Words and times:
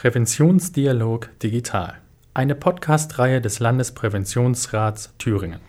Präventionsdialog 0.00 1.28
Digital, 1.42 1.98
eine 2.32 2.54
Podcast-Reihe 2.54 3.42
des 3.42 3.60
Landespräventionsrats 3.60 5.12
Thüringen. 5.18 5.60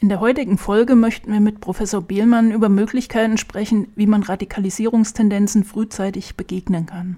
In 0.00 0.10
der 0.10 0.20
heutigen 0.20 0.58
Folge 0.58 0.94
möchten 0.94 1.32
wir 1.32 1.40
mit 1.40 1.62
Professor 1.62 2.02
Behlmann 2.02 2.52
über 2.52 2.68
Möglichkeiten 2.68 3.38
sprechen, 3.38 3.90
wie 3.96 4.06
man 4.06 4.22
Radikalisierungstendenzen 4.22 5.64
frühzeitig 5.64 6.36
begegnen 6.36 6.84
kann. 6.84 7.16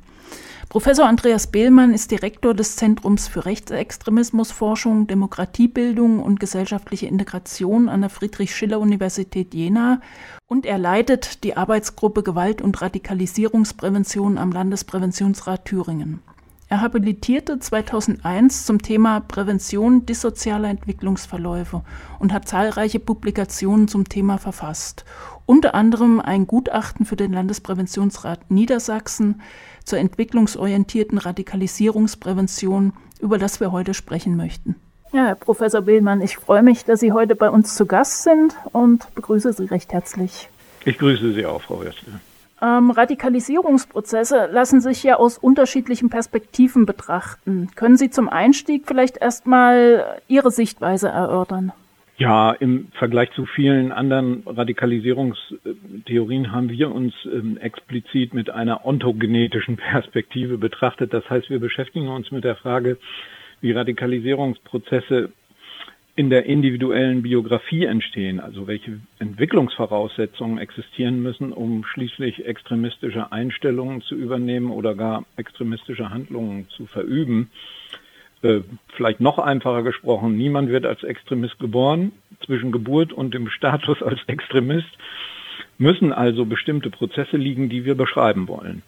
Professor 0.69 1.07
Andreas 1.07 1.49
Behlmann 1.49 1.93
ist 1.93 2.13
Direktor 2.13 2.55
des 2.55 2.77
Zentrums 2.77 3.27
für 3.27 3.45
Rechtsextremismusforschung, 3.45 5.09
Demokratiebildung 5.09 6.23
und 6.23 6.39
gesellschaftliche 6.39 7.07
Integration 7.09 7.89
an 7.89 8.03
der 8.03 8.11
Friedrich-Schiller-Universität 8.11 9.53
Jena 9.53 10.01
und 10.47 10.65
er 10.65 10.79
leitet 10.79 11.43
die 11.43 11.57
Arbeitsgruppe 11.57 12.23
Gewalt- 12.23 12.63
und 12.63 12.81
Radikalisierungsprävention 12.81 14.39
am 14.39 14.53
Landespräventionsrat 14.53 15.65
Thüringen. 15.65 16.23
Er 16.73 16.81
habilitierte 16.81 17.59
2001 17.59 18.65
zum 18.65 18.81
Thema 18.81 19.21
Prävention 19.21 20.07
dissozialer 20.07 20.71
Entwicklungsverläufe 20.71 21.83
und 22.19 22.33
hat 22.33 22.49
zahlreiche 22.49 22.99
Publikationen 22.99 23.89
zum 23.89 24.09
Thema 24.09 24.39
verfasst. 24.39 25.05
Unter 25.45 25.75
anderem 25.75 26.19
ein 26.19 26.47
Gutachten 26.47 27.05
für 27.05 27.17
den 27.17 27.35
Landespräventionsrat 27.35 28.51
Niedersachsen 28.51 29.43
zur 29.85 29.99
entwicklungsorientierten 29.99 31.19
Radikalisierungsprävention, 31.19 32.95
über 33.21 33.37
das 33.37 33.61
wir 33.61 33.71
heute 33.71 33.93
sprechen 33.93 34.35
möchten. 34.39 34.77
Ja, 35.13 35.27
Herr 35.27 35.35
Professor 35.35 35.83
Behlmann, 35.83 36.23
ich 36.23 36.39
freue 36.39 36.63
mich, 36.63 36.87
dass 36.87 37.01
Sie 37.01 37.13
heute 37.13 37.37
bei 37.37 37.51
uns 37.51 37.75
zu 37.75 37.85
Gast 37.85 38.23
sind 38.23 38.57
und 38.73 39.15
begrüße 39.15 39.53
Sie 39.53 39.67
recht 39.67 39.93
herzlich. 39.93 40.49
Ich 40.87 40.97
grüße 40.97 41.35
Sie 41.35 41.45
auch, 41.45 41.61
Frau 41.61 41.81
Wessler. 41.81 42.19
Ähm, 42.63 42.93
Radikalisierungsprozesse 42.93 44.49
lassen 44.53 44.81
sich 44.81 45.03
ja 45.03 45.17
aus 45.17 45.37
unterschiedlichen 45.37 46.11
Perspektiven 46.11 46.87
betrachten. 46.87 47.71
Können 47.75 47.97
Sie 47.97 48.11
zum 48.11 48.29
Einstieg 48.29 48.85
vielleicht 48.87 49.17
erstmal 49.17 50.21
Ihre 50.29 50.53
Sichtweise 50.53 51.09
erörtern? 51.09 51.73
Ja, 52.19 52.53
im 52.53 52.87
Vergleich 52.99 53.33
zu 53.33 53.47
vielen 53.47 53.91
anderen 53.91 54.45
Radikalisierungstheorien 54.47 56.53
haben 56.53 56.69
wir 56.69 56.93
uns 56.93 57.15
ähm, 57.25 57.57
explizit 57.57 58.33
mit 58.33 58.49
einer 58.49 58.87
ontogenetischen 58.87 59.77
Perspektive 59.77 60.57
betrachtet. 60.57 61.13
Das 61.13 61.29
heißt, 61.29 61.51
wir 61.51 61.59
beschäftigen 61.59 62.07
uns 62.07 62.31
mit 62.31 62.45
der 62.45 62.55
Frage, 62.55 62.97
wie 63.61 63.73
Radikalisierungsprozesse 63.73 65.33
in 66.15 66.29
der 66.29 66.45
individuellen 66.45 67.23
Biografie 67.23 67.87
entstehen, 67.87 68.39
also 68.39 68.67
welche 68.67 69.01
Entwicklungsvoraussetzungen 69.19 70.59
existieren 70.59 71.23
müssen, 71.23 71.53
um 71.53 71.85
schließlich 71.85 72.45
extremistische 72.45 73.33
Einstellungen 73.33 74.03
zu 74.03 74.15
übernehmen 74.15 74.71
oder 74.71 74.95
gar 74.95 75.25
extremistische 75.37 76.11
Handlungen 76.11 76.69
zu 76.77 76.87
verüben. 76.87 77.51
Äh, 78.43 78.61
vielleicht 78.95 79.21
noch 79.21 79.39
einfacher 79.39 79.83
gesprochen, 79.83 80.37
niemand 80.37 80.69
wird 80.69 80.85
als 80.85 81.03
Extremist 81.03 81.59
geboren. 81.59 82.13
Zwischen 82.45 82.73
Geburt 82.73 83.13
und 83.13 83.33
dem 83.33 83.49
Status 83.49 84.03
als 84.03 84.21
Extremist 84.27 84.91
müssen 85.79 86.13
also 86.13 86.45
bestimmte 86.45 86.91
Prozesse 86.91 87.39
liegen, 87.39 87.71
die 87.71 87.87
wir 87.87 87.95
beschreiben 87.95 88.49
wollen. 88.49 88.83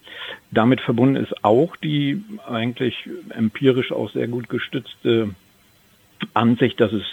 Damit 0.51 0.83
verbunden 0.83 1.17
ist 1.17 1.43
auch 1.43 1.77
die 1.77 2.23
eigentlich 2.47 3.09
empirisch 3.31 3.93
auch 3.93 4.11
sehr 4.11 4.29
gut 4.29 4.51
gestützte 4.51 5.31
Ansicht, 6.33 6.81
dass 6.81 6.93
es 6.93 7.05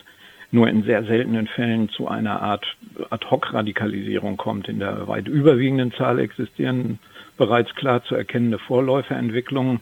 nur 0.51 0.67
in 0.67 0.83
sehr 0.83 1.03
seltenen 1.03 1.47
Fällen 1.47 1.89
zu 1.89 2.07
einer 2.07 2.41
Art 2.41 2.65
Ad-hoc-Radikalisierung 3.09 4.37
kommt. 4.37 4.67
In 4.67 4.79
der 4.79 5.07
weit 5.07 5.27
überwiegenden 5.27 5.93
Zahl 5.93 6.19
existieren 6.19 6.99
bereits 7.37 7.73
klar 7.75 8.03
zu 8.03 8.15
erkennende 8.15 8.59
Vorläuferentwicklungen, 8.59 9.79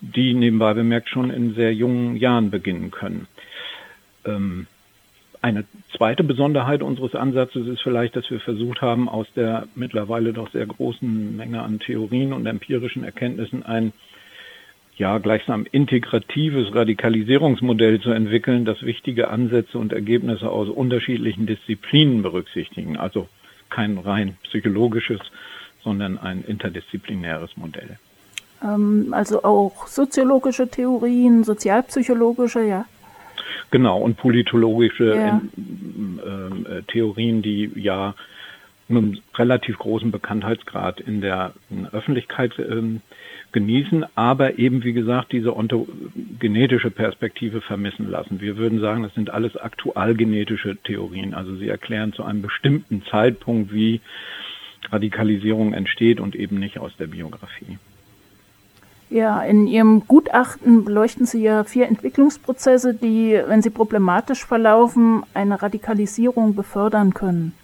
die 0.00 0.34
nebenbei 0.34 0.74
bemerkt 0.74 1.08
schon 1.08 1.30
in 1.30 1.54
sehr 1.54 1.72
jungen 1.72 2.16
Jahren 2.16 2.50
beginnen 2.50 2.90
können. 2.90 3.26
Ähm, 4.24 4.66
eine 5.40 5.64
zweite 5.96 6.24
Besonderheit 6.24 6.82
unseres 6.82 7.14
Ansatzes 7.14 7.66
ist 7.68 7.80
vielleicht, 7.82 8.16
dass 8.16 8.28
wir 8.30 8.40
versucht 8.40 8.82
haben, 8.82 9.08
aus 9.08 9.26
der 9.36 9.68
mittlerweile 9.76 10.32
doch 10.32 10.50
sehr 10.50 10.66
großen 10.66 11.36
Menge 11.36 11.62
an 11.62 11.78
Theorien 11.78 12.32
und 12.32 12.44
empirischen 12.46 13.04
Erkenntnissen 13.04 13.64
ein 13.64 13.92
ja 14.98 15.18
gleichsam 15.18 15.66
integratives 15.70 16.74
Radikalisierungsmodell 16.74 18.00
zu 18.00 18.10
entwickeln, 18.10 18.64
das 18.64 18.82
wichtige 18.82 19.28
Ansätze 19.28 19.78
und 19.78 19.92
Ergebnisse 19.92 20.50
aus 20.50 20.68
unterschiedlichen 20.68 21.46
Disziplinen 21.46 22.22
berücksichtigen. 22.22 22.96
Also 22.96 23.28
kein 23.70 23.98
rein 23.98 24.36
psychologisches, 24.44 25.20
sondern 25.84 26.18
ein 26.18 26.42
interdisziplinäres 26.46 27.56
Modell. 27.56 27.98
Ähm, 28.62 29.08
also 29.12 29.42
auch 29.44 29.86
soziologische 29.86 30.68
Theorien, 30.68 31.44
sozialpsychologische, 31.44 32.64
ja. 32.64 32.84
Genau, 33.70 34.00
und 34.00 34.16
politologische 34.16 35.14
ja. 35.14 35.40
Ähm, 35.56 36.66
äh, 36.66 36.82
Theorien, 36.90 37.42
die 37.42 37.70
ja 37.76 38.14
mit 38.88 38.98
einem 38.98 39.18
relativ 39.34 39.78
großen 39.78 40.10
Bekanntheitsgrad 40.10 41.00
in 41.00 41.20
der 41.20 41.52
Öffentlichkeit 41.92 42.58
ähm, 42.58 43.00
genießen, 43.52 44.04
aber 44.14 44.58
eben, 44.58 44.84
wie 44.84 44.92
gesagt, 44.92 45.32
diese 45.32 45.56
ontogenetische 45.56 46.90
Perspektive 46.90 47.60
vermissen 47.60 48.10
lassen. 48.10 48.40
Wir 48.40 48.56
würden 48.56 48.80
sagen, 48.80 49.02
das 49.02 49.14
sind 49.14 49.30
alles 49.30 49.56
aktualgenetische 49.56 50.76
Theorien. 50.76 51.34
Also 51.34 51.56
sie 51.56 51.68
erklären 51.68 52.12
zu 52.12 52.24
einem 52.24 52.42
bestimmten 52.42 53.02
Zeitpunkt, 53.10 53.72
wie 53.72 54.00
Radikalisierung 54.90 55.72
entsteht 55.72 56.20
und 56.20 56.34
eben 56.34 56.58
nicht 56.58 56.78
aus 56.78 56.92
der 56.98 57.06
Biografie. 57.06 57.78
Ja, 59.10 59.42
in 59.42 59.66
Ihrem 59.66 60.06
Gutachten 60.06 60.84
beleuchten 60.84 61.24
Sie 61.24 61.42
ja 61.42 61.64
vier 61.64 61.88
Entwicklungsprozesse, 61.88 62.92
die, 62.92 63.40
wenn 63.46 63.62
sie 63.62 63.70
problematisch 63.70 64.44
verlaufen, 64.44 65.22
eine 65.32 65.62
Radikalisierung 65.62 66.54
befördern 66.54 67.14
können. 67.14 67.54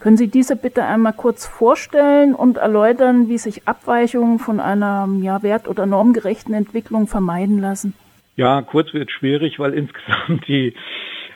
Können 0.00 0.16
Sie 0.16 0.28
diese 0.28 0.56
bitte 0.56 0.84
einmal 0.84 1.12
kurz 1.12 1.46
vorstellen 1.46 2.34
und 2.34 2.56
erläutern, 2.56 3.28
wie 3.28 3.36
sich 3.36 3.68
Abweichungen 3.68 4.38
von 4.38 4.58
einer 4.58 5.06
ja, 5.20 5.42
wert- 5.42 5.68
oder 5.68 5.84
normgerechten 5.84 6.54
Entwicklung 6.54 7.06
vermeiden 7.06 7.58
lassen? 7.58 7.92
Ja, 8.34 8.62
kurz 8.62 8.94
wird 8.94 9.10
schwierig, 9.10 9.58
weil 9.58 9.74
insgesamt 9.74 10.48
die 10.48 10.72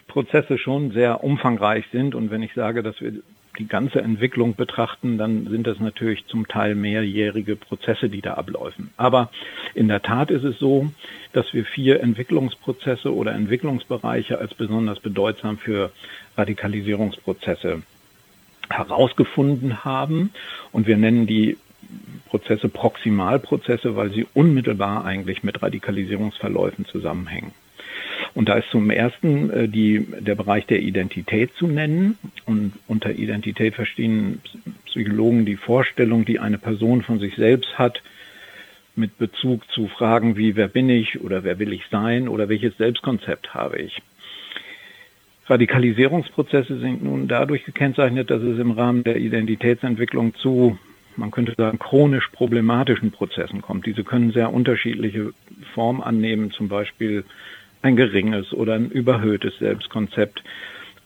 Prozesse 0.08 0.56
schon 0.56 0.92
sehr 0.92 1.22
umfangreich 1.22 1.84
sind. 1.92 2.14
Und 2.14 2.30
wenn 2.30 2.42
ich 2.42 2.54
sage, 2.54 2.82
dass 2.82 2.98
wir 3.02 3.12
die 3.58 3.68
ganze 3.68 4.00
Entwicklung 4.00 4.56
betrachten, 4.56 5.18
dann 5.18 5.46
sind 5.46 5.66
das 5.66 5.78
natürlich 5.78 6.24
zum 6.26 6.48
Teil 6.48 6.74
mehrjährige 6.74 7.56
Prozesse, 7.56 8.08
die 8.08 8.22
da 8.22 8.34
abläufen. 8.34 8.90
Aber 8.96 9.30
in 9.74 9.88
der 9.88 10.00
Tat 10.00 10.30
ist 10.30 10.42
es 10.42 10.58
so, 10.58 10.90
dass 11.34 11.52
wir 11.52 11.66
vier 11.66 12.00
Entwicklungsprozesse 12.00 13.14
oder 13.14 13.32
Entwicklungsbereiche 13.32 14.38
als 14.38 14.54
besonders 14.54 15.00
bedeutsam 15.00 15.58
für 15.58 15.92
Radikalisierungsprozesse 16.36 17.82
herausgefunden 18.70 19.84
haben. 19.84 20.30
Und 20.72 20.86
wir 20.86 20.96
nennen 20.96 21.26
die 21.26 21.56
Prozesse 22.28 22.68
Proximalprozesse, 22.68 23.96
weil 23.96 24.10
sie 24.10 24.26
unmittelbar 24.34 25.04
eigentlich 25.04 25.42
mit 25.42 25.62
Radikalisierungsverläufen 25.62 26.84
zusammenhängen. 26.86 27.52
Und 28.34 28.48
da 28.48 28.54
ist 28.54 28.70
zum 28.70 28.90
ersten 28.90 29.50
äh, 29.50 29.68
die, 29.68 30.06
der 30.20 30.34
Bereich 30.34 30.66
der 30.66 30.80
Identität 30.80 31.52
zu 31.54 31.66
nennen. 31.66 32.18
Und 32.46 32.72
unter 32.88 33.10
Identität 33.10 33.74
verstehen 33.74 34.40
Psychologen 34.86 35.44
die 35.44 35.56
Vorstellung, 35.56 36.24
die 36.24 36.40
eine 36.40 36.58
Person 36.58 37.02
von 37.02 37.18
sich 37.18 37.36
selbst 37.36 37.78
hat, 37.78 38.02
mit 38.96 39.18
Bezug 39.18 39.68
zu 39.72 39.88
Fragen 39.88 40.36
wie, 40.36 40.56
wer 40.56 40.68
bin 40.68 40.88
ich 40.88 41.20
oder 41.20 41.44
wer 41.44 41.58
will 41.58 41.72
ich 41.72 41.82
sein 41.90 42.28
oder 42.28 42.48
welches 42.48 42.76
Selbstkonzept 42.76 43.54
habe 43.54 43.78
ich. 43.78 44.02
Radikalisierungsprozesse 45.46 46.78
sind 46.78 47.04
nun 47.04 47.28
dadurch 47.28 47.64
gekennzeichnet, 47.64 48.30
dass 48.30 48.42
es 48.42 48.58
im 48.58 48.70
Rahmen 48.70 49.04
der 49.04 49.16
Identitätsentwicklung 49.16 50.34
zu, 50.36 50.78
man 51.16 51.30
könnte 51.30 51.54
sagen, 51.56 51.78
chronisch 51.78 52.28
problematischen 52.32 53.10
Prozessen 53.10 53.60
kommt. 53.60 53.84
Diese 53.84 54.04
können 54.04 54.32
sehr 54.32 54.52
unterschiedliche 54.52 55.32
Formen 55.74 56.02
annehmen, 56.02 56.50
zum 56.50 56.68
Beispiel 56.68 57.24
ein 57.82 57.96
geringes 57.96 58.54
oder 58.54 58.74
ein 58.74 58.90
überhöhtes 58.90 59.58
Selbstkonzept, 59.58 60.42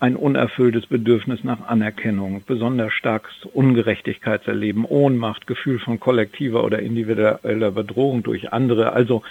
ein 0.01 0.15
unerfülltes 0.15 0.87
Bedürfnis 0.87 1.43
nach 1.43 1.67
Anerkennung, 1.67 2.43
besonders 2.47 2.93
starkes 2.93 3.45
Ungerechtigkeitserleben, 3.53 4.85
Ohnmacht, 4.85 5.49
Gefühl 5.49 5.81
von 5.81 5.99
kollektiver 5.99 6.63
oder 6.63 6.79
individueller 6.79 7.73
Bedrohung 7.73 8.23
durch 8.23 8.53
andere, 8.53 8.93
also 8.93 9.23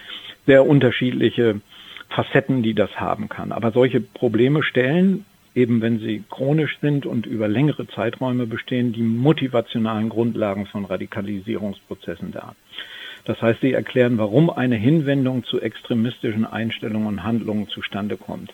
sehr 0.46 0.68
unterschiedliche 0.68 1.62
Facetten, 2.10 2.64
die 2.64 2.74
das 2.74 3.00
haben 3.00 3.30
kann. 3.30 3.52
Aber 3.52 3.72
solche 3.72 4.00
Probleme 4.00 4.64
stellen, 4.64 5.26
eben 5.56 5.82
wenn 5.82 6.00
sie 6.00 6.24
chronisch 6.30 6.78
sind 6.82 7.06
und 7.06 7.26
über 7.26 7.48
längere 7.48 7.88
Zeiträume 7.88 8.46
bestehen, 8.46 8.94
die 8.94 9.02
motivationalen 9.02 10.10
Grundlagen 10.10 10.68
von 10.68 10.86
Radikalisierungsprozessen 10.86 12.32
dar. 12.32 12.56
Das 13.26 13.42
heißt, 13.42 13.62
sie 13.62 13.74
erklären, 13.74 14.18
warum 14.18 14.50
eine 14.50 14.76
Hinwendung 14.76 15.44
zu 15.44 15.60
extremistischen 15.60 16.46
Einstellungen 16.46 17.08
und 17.08 17.24
Handlungen 17.24 17.68
zustande 17.68 18.16
kommt. 18.16 18.54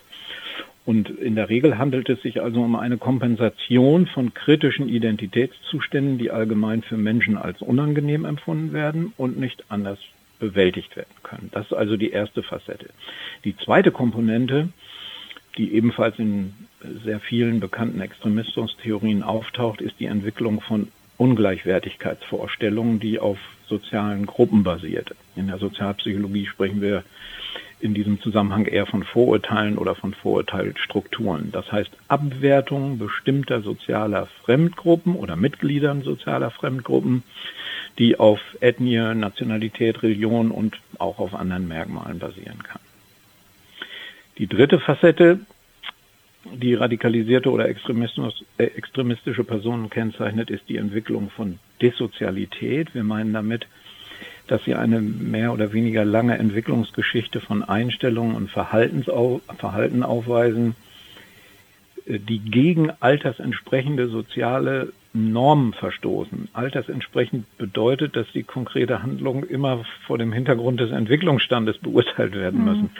Und 0.86 1.08
in 1.08 1.34
der 1.34 1.48
Regel 1.48 1.78
handelt 1.78 2.08
es 2.10 2.20
sich 2.22 2.42
also 2.42 2.62
um 2.62 2.76
eine 2.76 2.98
Kompensation 2.98 4.06
von 4.06 4.34
kritischen 4.34 4.88
Identitätszuständen, 4.88 6.18
die 6.18 6.30
allgemein 6.30 6.82
für 6.82 6.96
Menschen 6.96 7.38
als 7.38 7.62
unangenehm 7.62 8.24
empfunden 8.24 8.72
werden 8.72 9.12
und 9.16 9.38
nicht 9.38 9.64
anders 9.68 9.98
bewältigt 10.48 10.96
werden 10.96 11.14
können. 11.22 11.50
Das 11.52 11.66
ist 11.66 11.72
also 11.72 11.96
die 11.96 12.10
erste 12.10 12.42
Facette. 12.42 12.90
Die 13.44 13.56
zweite 13.56 13.90
Komponente, 13.90 14.68
die 15.56 15.72
ebenfalls 15.74 16.18
in 16.18 16.52
sehr 17.04 17.20
vielen 17.20 17.60
bekannten 17.60 18.00
Extremismustheorien 18.00 19.22
auftaucht, 19.22 19.80
ist 19.80 19.98
die 19.98 20.06
Entwicklung 20.06 20.60
von 20.60 20.88
Ungleichwertigkeitsvorstellungen, 21.16 23.00
die 23.00 23.18
auf 23.18 23.38
sozialen 23.68 24.26
Gruppen 24.26 24.64
basiert. 24.64 25.14
In 25.36 25.46
der 25.46 25.58
Sozialpsychologie 25.58 26.46
sprechen 26.46 26.80
wir 26.80 27.04
in 27.80 27.94
diesem 27.94 28.20
Zusammenhang 28.20 28.66
eher 28.66 28.86
von 28.86 29.02
Vorurteilen 29.02 29.78
oder 29.78 29.94
von 29.94 30.14
Vorurteilsstrukturen. 30.14 31.52
Das 31.52 31.70
heißt 31.70 31.90
Abwertung 32.08 32.98
bestimmter 32.98 33.60
sozialer 33.60 34.26
Fremdgruppen 34.44 35.14
oder 35.14 35.36
Mitgliedern 35.36 36.02
sozialer 36.02 36.50
Fremdgruppen, 36.50 37.22
die 37.98 38.18
auf 38.18 38.40
Ethnie, 38.60 39.14
Nationalität, 39.14 40.02
Religion 40.02 40.50
und 40.50 40.80
auch 40.98 41.18
auf 41.18 41.34
anderen 41.34 41.68
Merkmalen 41.68 42.18
basieren 42.18 42.62
kann. 42.62 42.80
Die 44.38 44.48
dritte 44.48 44.80
Facette, 44.80 45.40
die 46.52 46.74
radikalisierte 46.74 47.50
oder 47.50 47.68
äh, 47.68 48.64
extremistische 48.64 49.44
Personen 49.44 49.90
kennzeichnet, 49.90 50.50
ist 50.50 50.68
die 50.68 50.76
Entwicklung 50.76 51.30
von 51.30 51.58
Desozialität. 51.80 52.94
Wir 52.94 53.04
meinen 53.04 53.32
damit, 53.32 53.66
dass 54.48 54.64
sie 54.64 54.74
eine 54.74 55.00
mehr 55.00 55.52
oder 55.52 55.72
weniger 55.72 56.04
lange 56.04 56.36
Entwicklungsgeschichte 56.36 57.40
von 57.40 57.62
Einstellungen 57.62 58.34
und 58.34 58.50
Verhaltensau 58.50 59.40
Verhalten 59.56 60.02
aufweisen, 60.02 60.74
äh, 62.06 62.18
die 62.18 62.40
gegen 62.40 62.90
altersentsprechende 63.00 64.08
soziale 64.08 64.92
Normen 65.16 65.74
verstoßen. 65.74 66.48
Altersentsprechend 66.52 67.56
bedeutet, 67.56 68.16
dass 68.16 68.26
die 68.32 68.42
konkrete 68.42 69.00
Handlung 69.00 69.44
immer 69.44 69.84
vor 70.06 70.18
dem 70.18 70.32
Hintergrund 70.32 70.80
des 70.80 70.90
Entwicklungsstandes 70.90 71.78
beurteilt 71.78 72.34
werden 72.34 72.60
mhm. 72.60 72.64
müssen. 72.64 72.90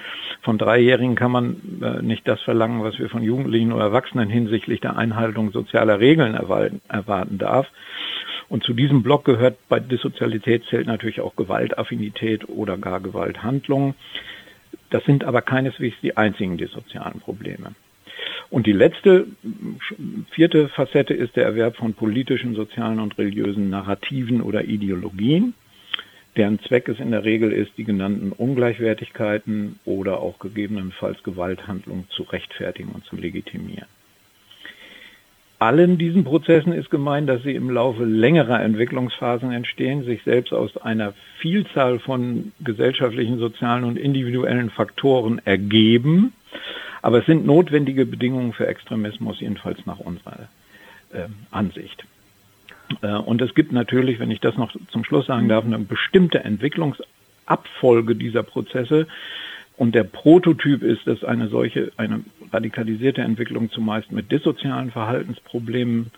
Von 0.41 0.57
Dreijährigen 0.57 1.17
kann 1.17 1.33
man 1.33 1.57
äh, 1.83 2.03
nicht 2.03 2.27
das 2.29 2.41
verlangen, 2.43 2.85
was 2.85 3.01
wir 3.01 3.11
von 3.11 3.25
Jugendlichen 3.25 3.73
oder 3.73 3.87
Erwachsenen 3.87 4.31
hinsichtlich 4.31 4.81
der 4.81 4.97
Einhaltung 4.97 5.51
sozialer 5.51 5.99
Regeln 5.99 6.35
erwarten, 6.35 6.81
erwarten 6.89 7.39
darf. 7.39 7.67
Und 8.49 8.63
zu 8.63 8.75
diesem 8.75 9.03
Block 9.03 9.25
gehört 9.25 9.57
bei 9.69 9.81
Dissozialität 9.81 10.65
zählt 10.71 10.87
natürlich 10.87 11.21
auch 11.21 11.35
Gewaltaffinität 11.35 12.49
oder 12.49 12.79
gar 12.79 13.01
Gewalthandlungen. 13.01 13.95
Das 14.91 15.05
sind 15.05 15.25
aber 15.25 15.43
keineswegs 15.43 15.97
die 16.01 16.17
einzigen 16.17 16.59
dissozialen 16.59 17.19
Probleme. 17.19 17.75
Und 18.51 18.67
die 18.67 18.73
letzte, 18.73 19.27
vierte 20.31 20.69
Facette 20.69 21.15
ist 21.15 21.37
der 21.37 21.45
Erwerb 21.45 21.77
von 21.77 21.95
politischen, 21.95 22.55
sozialen 22.55 23.01
und 23.01 23.19
religiösen 23.19 23.71
Narrativen 23.71 24.41
oder 24.41 24.65
Ideologien, 24.65 25.55
deren 26.37 26.61
Zweck 26.61 26.89
es 26.89 27.01
in 27.01 27.11
der 27.11 27.25
Regel 27.25 27.53
ist, 27.53 27.73
die 27.77 27.85
genannten 27.85 28.33
Ungleichwertigkeiten 28.33 29.79
oder 29.85 30.21
auch 30.21 30.39
gegebenenfalls 30.39 31.23
Gewalthandlungen 31.23 32.07
zu 32.11 32.25
rechtfertigen 32.25 32.91
und 32.91 33.05
zu 33.05 33.17
legitimieren. 33.17 33.89
Allen 35.61 35.97
diesen 35.97 36.25
Prozessen 36.25 36.73
ist 36.73 36.91
gemeint, 36.91 37.29
dass 37.29 37.43
sie 37.43 37.55
im 37.55 37.71
Laufe 37.71 38.05
längerer 38.05 38.61
Entwicklungsphasen 38.61 39.53
entstehen, 39.53 40.05
sich 40.05 40.23
selbst 40.25 40.53
aus 40.53 40.77
einer 40.77 41.15
Vielzahl 41.39 42.01
von 42.01 42.53
gesellschaftlichen, 42.61 43.39
sozialen 43.39 43.85
und 43.85 43.97
individuellen 43.97 44.69
Faktoren 44.69 45.41
ergeben 45.45 46.35
aber 47.05 47.19
es 47.19 47.27
sind 47.27 47.45
notwendige 47.45 48.07
Bedingungen 48.07 48.55
für 48.55 48.67
Extremismus, 48.67 49.39
jedenfalls 49.39 49.85
nach 49.85 49.99
unserer 49.99 50.49
äh, 51.13 51.27
Ansicht. 51.51 52.03
Und 53.27 53.43
es 53.43 53.55
gibt 53.55 53.73
natürlich, 53.73 54.19
wenn 54.21 54.31
ich 54.31 54.41
das 54.41 54.57
noch 54.57 54.75
zum 54.91 55.05
Schluss 55.05 55.27
sagen 55.27 55.51
darf, 55.51 55.67
eine 55.67 55.79
bestimmte 55.79 56.43
Entwicklungsabfolge 56.43 58.15
dieser 58.15 58.43
Prozesse. 58.43 59.07
Und 59.77 59.95
der 59.95 60.05
Prototyp 60.05 60.83
ist, 60.83 61.07
dass 61.07 61.25
eine 61.25 61.49
solche, 61.49 61.93
eine 61.99 62.25
radikalisierte 62.51 63.21
Entwicklung 63.21 63.71
zumeist 63.71 64.11
mit 64.11 64.33
dissozialen 64.33 64.91
Verhaltensproblemen 64.91 66.11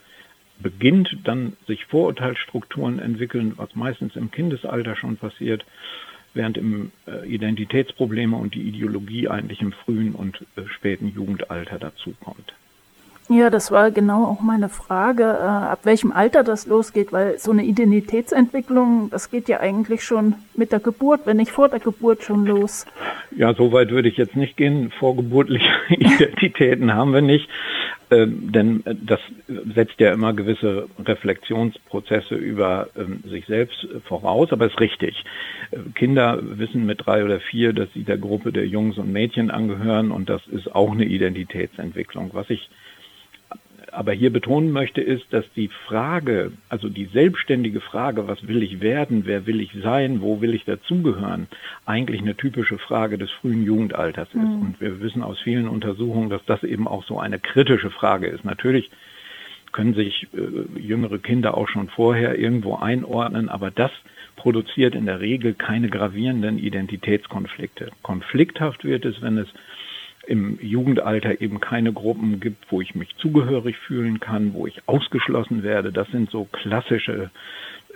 beginnt, 0.61 1.17
dann 1.25 1.55
sich 1.67 1.85
Vorurteilsstrukturen 1.87 3.01
entwickeln, 3.01 3.55
was 3.57 3.75
meistens 3.75 4.15
im 4.15 4.31
Kindesalter 4.31 4.95
schon 4.95 5.17
passiert 5.17 5.65
während 6.37 6.57
im 6.57 6.93
äh, 7.07 7.27
Identitätsprobleme 7.27 8.37
und 8.37 8.55
die 8.55 8.63
Ideologie 8.63 9.29
eigentlich 9.29 9.61
im 9.61 9.73
frühen 9.73 10.15
und 10.15 10.43
äh, 10.57 10.63
späten 10.69 11.09
Jugendalter 11.09 11.79
dazukommt. 11.79 12.55
Ja, 13.29 13.51
das 13.51 13.73
war 13.73 13.91
genau 13.91 14.25
auch 14.25 14.41
meine 14.41 14.69
Frage, 14.69 15.25
äh, 15.25 15.27
ab 15.27 15.81
welchem 15.83 16.13
Alter 16.13 16.45
das 16.45 16.67
losgeht, 16.67 17.13
weil 17.13 17.39
so 17.39 17.51
eine 17.51 17.65
Identitätsentwicklung, 17.65 19.11
das 19.11 19.33
geht 19.33 19.49
ja 19.49 19.59
eigentlich 19.59 20.05
schon 20.05 20.35
mit 20.55 20.71
der 20.71 20.79
Geburt, 20.79 21.23
wenn 21.25 21.39
nicht 21.39 21.51
vor 21.51 21.69
der 21.69 21.81
Geburt 21.81 22.23
schon 22.23 22.47
los. 22.47 22.87
Ja, 23.35 23.53
so 23.55 23.73
weit 23.73 23.91
würde 23.91 24.09
ich 24.09 24.17
jetzt 24.17 24.37
nicht 24.37 24.57
gehen. 24.57 24.93
Vorgeburtliche 24.97 25.69
Identitäten 25.89 26.95
haben 26.95 27.13
wir 27.13 27.21
nicht. 27.21 27.49
Ähm, 28.09 28.53
denn 28.53 28.87
äh, 28.87 28.95
das 28.95 29.19
setzt 29.75 29.99
ja 29.99 30.13
immer 30.13 30.33
gewisse 30.33 30.89
Reflexionsprozesse 31.05 32.37
über 32.37 32.89
ähm, 32.97 33.25
sich 33.29 33.47
selbst 33.47 33.87
voraus, 34.05 34.53
aber 34.53 34.67
ist 34.67 34.81
richtig. 34.81 35.25
Äh, 35.73 35.79
Kinder 35.95 36.39
wissen 36.41 36.87
mit 36.87 37.05
drei 37.05 37.25
oder 37.25 37.41
vier, 37.41 37.73
dass 37.73 37.93
sie 37.95 38.05
der 38.05 38.19
Gruppe 38.19 38.53
der 38.53 38.67
Jungs 38.67 38.97
und 38.99 39.13
Mädchen 39.13 39.51
angehören 39.51 40.13
und 40.13 40.29
das 40.29 40.47
ist 40.47 40.73
auch 40.73 40.93
eine 40.93 41.05
Identitätsentwicklung. 41.05 42.31
Was 42.33 42.49
ich 42.49 42.69
aber 43.97 44.13
hier 44.13 44.31
betonen 44.33 44.73
möchte, 44.73 45.01
ist, 45.01 45.25
dass 45.31 45.45
die 45.55 45.69
Frage, 45.69 46.53
also 46.69 46.89
die 46.89 47.07
selbstständige 47.07 47.81
Frage, 47.81 48.29
was 48.29 48.47
will 48.47 48.63
ich 48.63 48.81
werden, 48.81 49.23
wer 49.25 49.47
will 49.47 49.61
ich 49.61 49.73
sein, 49.83 50.21
wo 50.21 50.41
will 50.41 50.55
ich 50.55 50.65
dazugehören, 50.65 51.49
eigentlich 51.87 52.21
eine 52.21 52.37
typische 52.37 52.79
Frage 52.79 53.17
des 53.19 53.31
frühen 53.31 53.65
Jugendalters 53.65 54.29
ist. 54.29 54.37
Mhm. 54.37 54.61
Und 54.61 54.81
wir 54.81 55.01
wissen 55.01 55.23
aus 55.23 55.41
vielen 55.41 55.69
Untersuchungen, 55.69 56.31
dass 56.31 56.45
das 56.45 56.63
eben 56.63 56.87
auch 56.87 57.05
so 57.05 57.19
eine 57.19 57.39
kritische 57.39 57.91
Frage 57.91 58.27
ist. 58.27 58.45
Natürlich 58.45 58.91
können 59.73 59.95
sich 59.95 60.29
äh, 60.35 60.79
jüngere 60.81 61.19
Kinder 61.19 61.57
auch 61.57 61.69
schon 61.69 61.89
vorher 61.89 62.39
irgendwo 62.39 62.77
einordnen, 62.77 63.49
aber 63.49 63.71
das 63.71 63.91
produziert 64.37 64.95
in 64.95 65.07
der 65.07 65.21
Regel 65.21 65.55
keine 65.55 65.89
gravierenden 65.89 66.59
Identitätskonflikte. 66.59 67.91
Konflikthaft 68.03 68.85
wird 68.85 69.05
es, 69.05 69.21
wenn 69.23 69.39
es 69.39 69.49
im 70.27 70.59
Jugendalter 70.61 71.41
eben 71.41 71.61
keine 71.61 71.93
Gruppen 71.93 72.41
gibt, 72.41 72.71
wo 72.71 72.81
ich 72.81 72.95
mich 72.95 73.15
zugehörig 73.17 73.77
fühlen 73.79 74.21
kann, 74.21 74.55
wo 74.55 74.67
ich 74.67 74.83
ausgeschlossen 74.87 75.63
werde. 75.63 75.93
Das 75.93 76.09
sind 76.09 76.31
so 76.31 76.45
klassische 76.45 77.31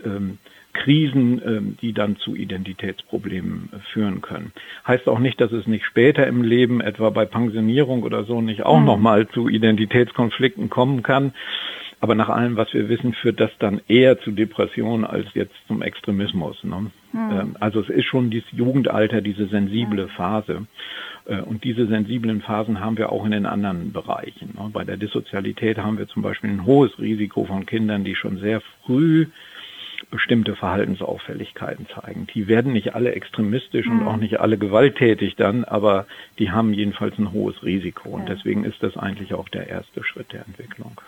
ähm, 0.04 0.38
Krisen, 0.72 1.42
ähm, 1.44 1.76
die 1.80 1.92
dann 1.92 2.16
zu 2.16 2.36
Identitätsproblemen 2.36 3.70
äh, 3.72 3.78
führen 3.92 4.20
können. 4.20 4.52
Heißt 4.86 5.08
auch 5.08 5.18
nicht, 5.18 5.40
dass 5.40 5.52
es 5.52 5.66
nicht 5.66 5.84
später 5.84 6.26
im 6.26 6.42
Leben, 6.42 6.80
etwa 6.80 7.10
bei 7.10 7.24
Pensionierung 7.24 8.02
oder 8.02 8.24
so, 8.24 8.40
nicht 8.40 8.62
auch 8.62 8.78
mhm. 8.78 8.86
nochmal 8.86 9.28
zu 9.28 9.48
Identitätskonflikten 9.48 10.70
kommen 10.70 11.02
kann. 11.02 11.32
Aber 12.02 12.14
nach 12.14 12.30
allem, 12.30 12.56
was 12.56 12.72
wir 12.72 12.88
wissen, 12.88 13.12
führt 13.12 13.40
das 13.40 13.50
dann 13.58 13.82
eher 13.86 14.18
zu 14.20 14.30
Depressionen 14.30 15.04
als 15.04 15.26
jetzt 15.34 15.54
zum 15.68 15.82
Extremismus. 15.82 16.64
Ne? 16.64 16.90
Mhm. 17.12 17.56
Also 17.60 17.80
es 17.80 17.90
ist 17.90 18.06
schon 18.06 18.30
dieses 18.30 18.50
Jugendalter, 18.52 19.20
diese 19.20 19.46
sensible 19.48 20.08
Phase. 20.08 20.66
Äh, 21.30 21.40
und 21.42 21.64
diese 21.64 21.86
sensiblen 21.86 22.42
Phasen 22.42 22.80
haben 22.80 22.98
wir 22.98 23.12
auch 23.12 23.24
in 23.24 23.30
den 23.30 23.46
anderen 23.46 23.92
Bereichen. 23.92 24.54
Ne? 24.58 24.68
Bei 24.72 24.84
der 24.84 24.96
Dissozialität 24.96 25.78
haben 25.78 25.98
wir 25.98 26.08
zum 26.08 26.22
Beispiel 26.22 26.50
ein 26.50 26.66
hohes 26.66 26.98
Risiko 26.98 27.44
von 27.44 27.64
Kindern, 27.64 28.04
die 28.04 28.16
schon 28.16 28.38
sehr 28.38 28.60
früh 28.84 29.26
bestimmte 30.10 30.56
Verhaltensauffälligkeiten 30.56 31.86
zeigen. 31.86 32.26
Die 32.34 32.48
werden 32.48 32.72
nicht 32.72 32.94
alle 32.94 33.12
extremistisch 33.12 33.86
mhm. 33.86 34.00
und 34.00 34.08
auch 34.08 34.16
nicht 34.16 34.40
alle 34.40 34.58
gewalttätig 34.58 35.36
dann, 35.36 35.64
aber 35.64 36.06
die 36.38 36.50
haben 36.50 36.72
jedenfalls 36.72 37.16
ein 37.18 37.32
hohes 37.32 37.62
Risiko. 37.62 38.08
Und 38.08 38.28
deswegen 38.28 38.64
ist 38.64 38.82
das 38.82 38.96
eigentlich 38.96 39.34
auch 39.34 39.48
der 39.48 39.68
erste 39.68 40.02
Schritt 40.02 40.32
der 40.32 40.46
Entwicklung. 40.46 41.00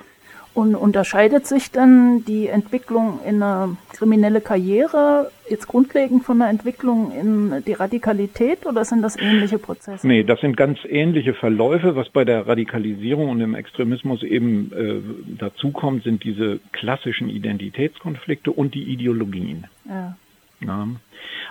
Und 0.55 0.75
unterscheidet 0.75 1.47
sich 1.47 1.71
dann 1.71 2.27
die 2.27 2.47
Entwicklung 2.47 3.21
in 3.27 3.43
eine 3.43 3.77
kriminelle 3.93 4.43
Karriere 4.43 5.31
jetzt 5.49 5.67
grundlegend 5.67 6.25
von 6.25 6.39
der 6.41 6.49
Entwicklung 6.49 7.11
in 7.13 7.63
die 7.65 7.73
Radikalität 7.73 8.67
oder 8.67 8.85
sind 8.85 9.01
das 9.03 9.19
ähnliche 9.19 9.59
Prozesse? 9.59 10.07
Nee, 10.07 10.25
das 10.25 10.41
sind 10.41 10.57
ganz 10.57 10.79
ähnliche 10.87 11.33
Verläufe. 11.33 11.97
Was 11.97 12.11
bei 12.11 12.25
der 12.25 12.47
Radikalisierung 12.47 13.31
und 13.31 13.39
dem 13.39 13.55
Extremismus 13.55 14.23
eben 14.23 14.73
äh, 14.73 15.39
dazukommt, 15.39 16.05
sind 16.05 16.23
diese 16.23 16.61
klassischen 16.73 17.31
Identitätskonflikte 17.31 18.51
und 18.51 18.75
die 18.75 18.85
Ideologien. 18.85 19.65
Ja. 19.89 20.17
ja. 20.61 20.89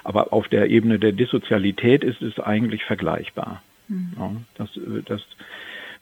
Aber 0.04 0.32
auf 0.34 0.48
der 0.48 0.70
Ebene 0.70 1.00
der 1.00 1.12
Dissozialität 1.12 2.04
ist 2.04 2.22
es 2.22 2.40
eigentlich 2.40 2.84
vergleichbar. 2.84 3.64
Mhm. 3.88 4.14
Ja, 4.18 4.32
das, 4.56 4.78
äh, 4.78 5.02
das 5.06 5.22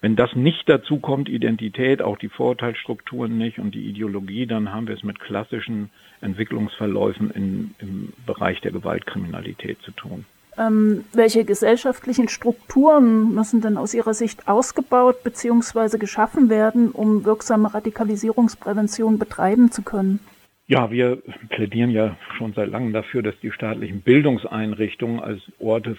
wenn 0.01 0.15
das 0.15 0.33
nicht 0.35 0.69
dazu 0.69 0.97
kommt, 0.97 1.27
Identität, 1.27 2.01
auch 2.01 2.17
die 2.17 2.29
Vorurteilsstrukturen 2.29 3.37
nicht 3.37 3.59
und 3.59 3.75
die 3.75 3.85
Ideologie, 3.85 4.45
dann 4.45 4.71
haben 4.71 4.87
wir 4.87 4.95
es 4.95 5.03
mit 5.03 5.19
klassischen 5.19 5.89
Entwicklungsverläufen 6.21 7.31
in, 7.31 7.75
im 7.79 8.13
Bereich 8.25 8.61
der 8.61 8.71
Gewaltkriminalität 8.71 9.81
zu 9.81 9.91
tun. 9.91 10.25
Ähm, 10.57 11.05
welche 11.13 11.45
gesellschaftlichen 11.45 12.27
Strukturen 12.27 13.33
müssen 13.33 13.61
denn 13.61 13.77
aus 13.77 13.93
Ihrer 13.93 14.13
Sicht 14.13 14.47
ausgebaut 14.47 15.23
bzw. 15.23 15.97
geschaffen 15.97 16.49
werden, 16.49 16.91
um 16.91 17.23
wirksame 17.23 17.73
Radikalisierungsprävention 17.73 19.19
betreiben 19.19 19.71
zu 19.71 19.83
können? 19.83 20.19
Ja, 20.67 20.91
wir 20.91 21.17
plädieren 21.49 21.89
ja 21.89 22.15
schon 22.37 22.53
seit 22.53 22.69
langem 22.69 22.93
dafür, 22.93 23.23
dass 23.23 23.39
die 23.41 23.51
staatlichen 23.51 24.01
Bildungseinrichtungen 24.01 25.19
als 25.19 25.41
Orte, 25.59 25.97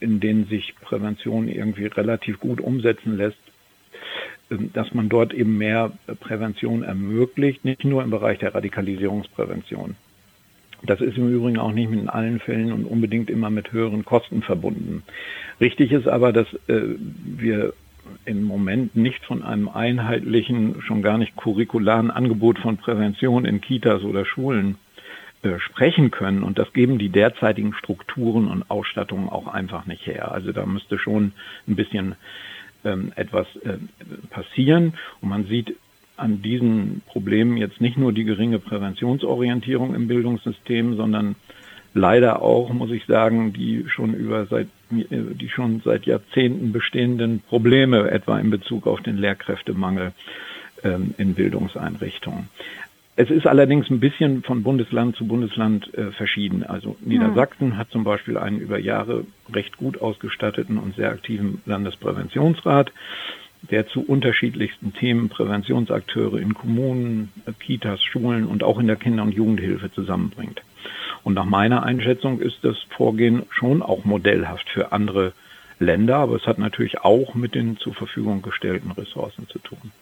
in 0.00 0.20
denen 0.20 0.46
sich 0.46 0.74
Prävention 0.80 1.48
irgendwie 1.48 1.86
relativ 1.86 2.40
gut 2.40 2.60
umsetzen 2.60 3.16
lässt, 3.16 3.38
ähm, 4.50 4.70
dass 4.72 4.92
man 4.94 5.08
dort 5.08 5.32
eben 5.32 5.58
mehr 5.58 5.92
Prävention 6.20 6.82
ermöglicht, 6.82 7.64
nicht 7.64 7.84
nur 7.84 8.02
im 8.02 8.10
Bereich 8.10 8.38
der 8.38 8.54
Radikalisierungsprävention. 8.54 9.96
Das 10.82 11.00
ist 11.00 11.18
im 11.18 11.28
Übrigen 11.28 11.58
auch 11.58 11.72
nicht 11.72 11.92
in 11.92 12.08
allen 12.08 12.40
Fällen 12.40 12.72
und 12.72 12.84
unbedingt 12.84 13.28
immer 13.28 13.50
mit 13.50 13.72
höheren 13.72 14.04
Kosten 14.04 14.42
verbunden. 14.42 15.02
Richtig 15.60 15.92
ist 15.92 16.08
aber, 16.08 16.32
dass 16.32 16.46
äh, 16.68 16.96
wir 16.96 17.74
im 18.24 18.42
Moment 18.42 18.96
nicht 18.96 19.24
von 19.24 19.42
einem 19.42 19.68
einheitlichen, 19.68 20.80
schon 20.82 21.02
gar 21.02 21.18
nicht 21.18 21.36
curricularen 21.36 22.10
Angebot 22.10 22.58
von 22.58 22.76
Prävention 22.76 23.44
in 23.44 23.60
Kitas 23.60 24.02
oder 24.02 24.24
Schulen 24.24 24.76
äh, 25.42 25.58
sprechen 25.58 26.10
können. 26.10 26.42
Und 26.42 26.58
das 26.58 26.72
geben 26.72 26.98
die 26.98 27.08
derzeitigen 27.08 27.74
Strukturen 27.74 28.48
und 28.48 28.70
Ausstattungen 28.70 29.28
auch 29.28 29.46
einfach 29.46 29.86
nicht 29.86 30.06
her. 30.06 30.32
Also 30.32 30.52
da 30.52 30.66
müsste 30.66 30.98
schon 30.98 31.32
ein 31.66 31.76
bisschen 31.76 32.14
ähm, 32.84 33.12
etwas 33.16 33.46
äh, 33.64 33.78
passieren. 34.30 34.94
Und 35.20 35.28
man 35.28 35.46
sieht 35.46 35.76
an 36.16 36.42
diesen 36.42 37.02
Problemen 37.06 37.56
jetzt 37.56 37.80
nicht 37.80 37.96
nur 37.96 38.12
die 38.12 38.24
geringe 38.24 38.58
Präventionsorientierung 38.58 39.94
im 39.94 40.08
Bildungssystem, 40.08 40.96
sondern 40.96 41.36
leider 41.94 42.42
auch, 42.42 42.70
muss 42.72 42.90
ich 42.90 43.06
sagen, 43.06 43.52
die 43.52 43.86
schon 43.88 44.14
über 44.14 44.46
seit 44.46 44.68
die 44.90 45.48
schon 45.48 45.82
seit 45.84 46.04
Jahrzehnten 46.04 46.72
bestehenden 46.72 47.40
Probleme, 47.40 48.10
etwa 48.10 48.38
in 48.38 48.50
Bezug 48.50 48.86
auf 48.86 49.00
den 49.00 49.18
Lehrkräftemangel 49.18 50.12
ähm, 50.82 51.14
in 51.16 51.34
Bildungseinrichtungen. 51.34 52.48
Es 53.20 53.28
ist 53.28 53.46
allerdings 53.46 53.90
ein 53.90 54.00
bisschen 54.00 54.42
von 54.42 54.62
Bundesland 54.62 55.14
zu 55.14 55.26
Bundesland 55.26 55.92
äh, 55.92 56.10
verschieden. 56.10 56.64
Also 56.64 56.96
Niedersachsen 57.00 57.76
hat 57.76 57.90
zum 57.90 58.02
Beispiel 58.02 58.38
einen 58.38 58.58
über 58.58 58.78
Jahre 58.78 59.26
recht 59.52 59.76
gut 59.76 60.00
ausgestatteten 60.00 60.78
und 60.78 60.96
sehr 60.96 61.10
aktiven 61.10 61.60
Landespräventionsrat, 61.66 62.90
der 63.70 63.86
zu 63.88 64.00
unterschiedlichsten 64.00 64.94
Themen 64.94 65.28
Präventionsakteure 65.28 66.38
in 66.38 66.54
Kommunen, 66.54 67.30
Kitas, 67.58 68.02
Schulen 68.02 68.46
und 68.46 68.62
auch 68.62 68.78
in 68.78 68.86
der 68.86 68.96
Kinder- 68.96 69.24
und 69.24 69.34
Jugendhilfe 69.34 69.92
zusammenbringt. 69.92 70.62
Und 71.22 71.34
nach 71.34 71.44
meiner 71.44 71.82
Einschätzung 71.82 72.40
ist 72.40 72.60
das 72.62 72.78
Vorgehen 72.88 73.42
schon 73.50 73.82
auch 73.82 74.06
modellhaft 74.06 74.70
für 74.70 74.92
andere 74.92 75.34
Länder, 75.78 76.16
aber 76.16 76.36
es 76.36 76.46
hat 76.46 76.58
natürlich 76.58 77.02
auch 77.02 77.34
mit 77.34 77.54
den 77.54 77.76
zur 77.76 77.92
Verfügung 77.92 78.40
gestellten 78.40 78.92
Ressourcen 78.92 79.46
zu 79.46 79.58
tun. 79.58 79.92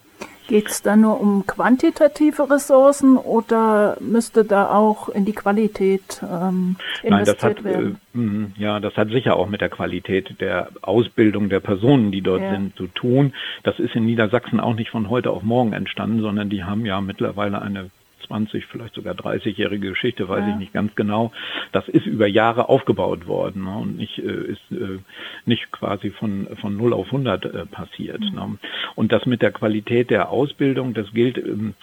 Geht 0.49 0.69
es 0.69 0.81
da 0.81 0.97
nur 0.97 1.21
um 1.21 1.47
quantitative 1.47 2.51
Ressourcen 2.51 3.19
oder 3.19 3.99
müsste 4.01 4.47
da 4.47 4.71
auch 4.71 5.11
in 5.11 5.27
die 5.27 5.35
Qualität 5.35 6.23
ähm, 6.23 6.77
investiert 7.03 7.11
Nein, 7.11 7.25
das 7.27 7.43
hat, 7.43 7.65
werden? 7.65 8.53
Äh, 8.57 8.63
ja, 8.63 8.81
das 8.81 8.97
hat 8.97 9.11
sicher 9.11 9.37
auch 9.37 9.47
mit 9.47 9.61
der 9.61 9.69
Qualität 9.69 10.41
der 10.41 10.71
Ausbildung 10.81 11.51
der 11.51 11.61
Personen, 11.61 12.11
die 12.13 12.23
dort 12.23 12.41
ja. 12.41 12.53
sind, 12.53 12.75
zu 12.77 12.87
tun. 12.87 13.35
Das 13.63 13.79
ist 13.79 13.95
in 13.95 14.07
Niedersachsen 14.07 14.59
auch 14.59 14.75
nicht 14.75 14.89
von 14.89 15.11
heute 15.11 15.33
auf 15.33 15.43
morgen 15.43 15.75
entstanden, 15.75 16.23
sondern 16.23 16.49
die 16.49 16.65
haben 16.65 16.87
ja 16.87 17.03
mittlerweile 17.03 17.61
eine 17.61 17.91
20, 18.27 18.67
vielleicht 18.67 18.95
sogar 18.95 19.15
30-jährige 19.15 19.91
Geschichte, 19.91 20.29
weiß 20.29 20.41
ja. 20.41 20.51
ich 20.51 20.57
nicht 20.57 20.73
ganz 20.73 20.95
genau. 20.95 21.33
Das 21.73 21.89
ist 21.89 22.07
über 22.07 22.27
Jahre 22.27 22.69
aufgebaut 22.69 23.27
worden 23.27 23.65
ne, 23.65 23.77
und 23.77 23.97
nicht, 23.97 24.19
äh, 24.19 24.23
ist 24.23 24.71
äh, 24.71 24.99
nicht 25.47 25.71
quasi 25.73 26.11
von, 26.11 26.49
von 26.61 26.77
0 26.77 26.93
auf 26.93 27.07
100 27.07 27.45
äh, 27.45 27.67
passiert. 27.67 28.21
Mhm. 28.21 28.35
Ne. 28.35 28.59
Und 28.95 29.13
das 29.13 29.27
mit 29.27 29.43
der 29.43 29.53
Qualität 29.53 30.11
der 30.11 30.31
Ausbildung, 30.31 30.95
das 30.95 31.13
gilt 31.13 31.39
ähm, 31.39 31.75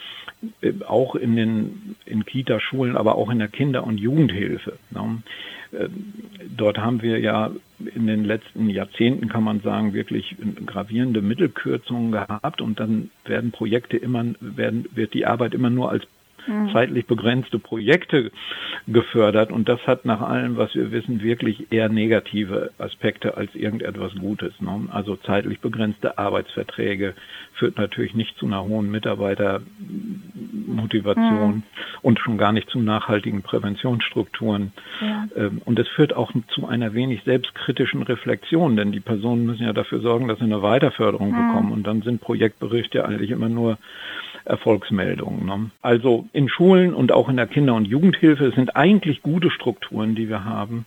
äh, 0.62 0.74
auch 0.88 1.16
in 1.16 1.36
den 1.36 1.96
in 2.06 2.26
Kita-Schulen, 2.26 2.98
aber 2.98 3.16
auch 3.16 3.30
in 3.30 3.40
der 3.40 3.48
Kinder- 3.48 3.86
und 3.86 3.98
Jugendhilfe. 3.98 4.78
Ne. 4.92 5.24
Dort 6.56 6.78
haben 6.78 7.02
wir 7.02 7.20
ja 7.20 7.52
in 7.94 8.08
den 8.08 8.24
letzten 8.24 8.70
Jahrzehnten, 8.70 9.28
kann 9.28 9.44
man 9.44 9.60
sagen, 9.60 9.94
wirklich 9.94 10.36
gravierende 10.66 11.22
Mittelkürzungen 11.22 12.12
gehabt 12.12 12.62
und 12.62 12.80
dann 12.80 13.10
werden 13.26 13.52
Projekte 13.52 13.98
immer, 13.98 14.24
werden, 14.40 14.86
wird 14.94 15.14
die 15.14 15.26
Arbeit 15.26 15.54
immer 15.54 15.70
nur 15.70 15.92
als 15.92 16.06
mhm. 16.48 16.70
zeitlich 16.72 17.06
begrenzte 17.06 17.60
Projekte 17.60 18.32
gefördert. 18.88 19.52
Und 19.52 19.70
das 19.70 19.86
hat 19.88 20.06
nach 20.06 20.22
allem, 20.22 20.58
was 20.58 20.74
wir 20.76 20.92
wissen, 20.92 21.22
wirklich 21.22 21.72
eher 21.72 21.90
negative 21.90 22.72
Aspekte 22.78 23.38
als 23.38 23.56
irgendetwas 23.56 24.14
Gutes. 24.16 24.54
Ne? 24.60 24.88
Also 24.92 25.16
zeitlich 25.16 25.60
begrenzte 25.60 26.18
Arbeitsverträge 26.18 27.14
führt 27.54 27.78
natürlich 27.78 28.14
nicht 28.14 28.38
zu 28.38 28.46
einer 28.46 28.64
hohen 28.64 28.92
Mitarbeitermotivation 28.92 31.56
mhm. 31.56 31.64
und 32.02 32.20
schon 32.20 32.38
gar 32.38 32.52
nicht 32.52 32.70
zu 32.70 32.80
nachhaltigen 32.80 33.42
Präventionsstrukturen. 33.42 34.74
Ja. 35.02 35.28
Ähm, 35.36 35.62
und 35.66 35.80
es 35.80 35.88
führt 35.90 36.16
auch 36.16 36.32
zu 36.50 36.68
einer 36.68 36.94
wenig 36.94 37.24
selbstkritischen 37.24 38.04
Reflexion, 38.04 38.76
denn 38.76 38.92
die 38.92 39.00
Personen 39.00 39.46
müssen 39.46 39.64
ja 39.64 39.74
dafür 39.74 40.02
sorgen, 40.02 40.28
dass 40.28 40.40
sie 40.40 40.46
eine 40.46 40.62
Weiterförderung 40.62 41.32
mhm. 41.32 41.48
bekommen. 41.48 41.72
Und 41.72 41.88
dann 41.88 42.02
sind 42.02 42.22
Projektberichte 42.22 43.06
eigentlich 43.06 43.32
immer 43.32 43.50
nur 43.50 43.78
Erfolgsmeldungen. 44.46 45.46
Ne? 45.46 45.72
Also 45.82 46.28
in 46.34 46.50
Schulen 46.50 46.94
und 46.94 47.12
auch 47.12 47.30
in 47.30 47.38
der 47.38 47.48
Kinder- 47.48 47.76
und 47.76 47.86
Jugendhilfe 47.86 48.52
sind 48.52 48.76
eigentlich 48.76 49.22
gute 49.22 49.52
Strukturen, 49.52 50.16
die 50.16 50.30
wir 50.30 50.46
haben. 50.46 50.86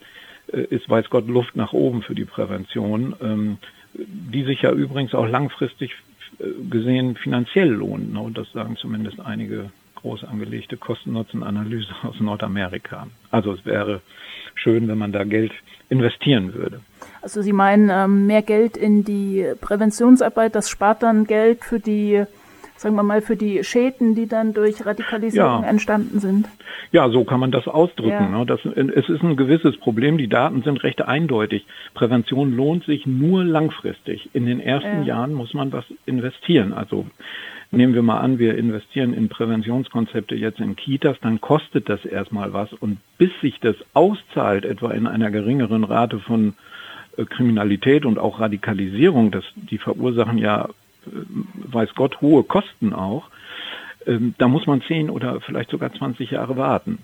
Äh, 0.53 0.63
ist, 0.63 0.89
weiß 0.89 1.11
Gott, 1.11 1.29
Luft 1.29 1.57
nach 1.57 1.73
oben 1.73 2.03
für 2.03 2.15
die 2.15 2.25
Prävention, 2.25 3.15
ähm, 3.23 3.59
die 3.95 4.45
sich 4.45 4.63
ja 4.63 4.73
übrigens 4.73 5.15
auch 5.15 5.27
langfristig 5.27 5.93
äh, 6.39 6.45
gesehen 6.71 7.17
finanziell 7.17 7.71
lohnen. 7.71 8.13
Ne? 8.13 8.31
Das 8.33 8.51
sagen 8.53 8.77
zumindest 8.77 9.21
einige 9.21 9.71
groß 9.97 10.25
angelegte 10.25 10.77
Kosten-Nutzen-Analyse 10.77 11.89
aus 12.03 12.21
Nordamerika. 12.21 13.09
Also 13.31 13.53
es 13.53 13.67
wäre 13.67 14.01
schön, 14.55 14.89
wenn 14.89 14.99
man 14.99 15.13
da 15.13 15.25
Geld 15.25 15.53
investieren 15.89 16.55
würde. 16.55 16.81
Also 17.23 17.43
Sie 17.43 17.53
meinen 17.53 17.91
ähm, 17.91 18.27
mehr 18.27 18.43
Geld 18.43 18.77
in 18.77 19.05
die 19.05 19.45
Präventionsarbeit, 19.61 20.55
das 20.55 20.71
spart 20.71 21.03
dann 21.03 21.25
Geld 21.25 21.65
für 21.65 21.81
die 21.81 22.25
sagen 22.79 22.95
wir 22.95 23.03
mal, 23.03 23.21
für 23.21 23.37
die 23.37 23.63
Schäden, 23.65 24.15
die 24.15 24.27
dann 24.27 24.55
durch 24.55 24.87
Radikalisierung 24.87 25.63
ja. 25.63 25.69
entstanden 25.69 26.21
sind. 26.21 26.49
Ja, 26.93 27.11
so 27.11 27.25
kann 27.25 27.41
man 27.41 27.51
das 27.51 27.67
ausdrücken. 27.67 28.11
Ja. 28.11 28.39
Ne? 28.39 28.47
Das, 28.47 28.61
es 28.65 29.09
ist 29.09 29.23
ein 29.23 29.37
gewisses 29.37 29.77
Problem. 29.79 30.17
Die 30.17 30.29
Daten 30.29 30.63
sind 30.63 30.83
recht 30.85 31.03
eindeutig. 31.03 31.67
Prävention 31.95 32.57
lohnt 32.57 32.85
sich 32.85 33.07
nur 33.07 33.45
langfristig. 33.45 34.31
In 34.33 34.47
den 34.47 34.61
ersten 34.61 35.01
ja. 35.01 35.17
Jahren 35.17 35.35
muss 35.35 35.55
man 35.55 35.73
was 35.73 35.85
investieren. 36.07 36.73
Also 36.73 37.07
nehmen 37.71 37.95
wir 37.95 38.03
mal 38.03 38.21
an, 38.21 38.39
wir 38.39 38.57
investieren 38.57 39.13
in 39.13 39.29
Präventionskonzepte 39.29 40.35
jetzt 40.37 40.61
in 40.61 40.77
Kitas, 40.77 41.17
dann 41.21 41.41
kostet 41.41 41.89
das 41.89 42.05
erstmal 42.05 42.53
was. 42.53 42.73
Und 42.73 42.99
bis 43.19 43.31
sich 43.41 43.59
das 43.61 43.77
auszahlt, 43.93 44.65
etwa 44.65 44.93
in 44.93 45.07
einer 45.07 45.31
geringeren 45.31 45.85
Rate 45.85 46.21
von 46.21 46.55
äh, 47.17 47.25
Kriminalität 47.25 48.07
und 48.07 48.19
auch 48.19 48.41
Radikalisierung, 48.41 49.31
das, 49.33 49.45
die 49.57 49.79
verursachen 49.79 50.39
ja 50.39 50.69
weiß 51.71 51.95
Gott, 51.95 52.21
hohe 52.21 52.45
Kosten 52.45 52.93
auch. 52.93 53.31
Ähm, 54.07 54.35
da 54.39 54.49
muss 54.49 54.67
man 54.67 54.83
zehn 54.83 55.11
oder 55.11 55.41
vielleicht 55.41 55.71
sogar 55.71 55.93
20 55.93 56.31
Jahre 56.31 56.57
warten. 56.57 56.99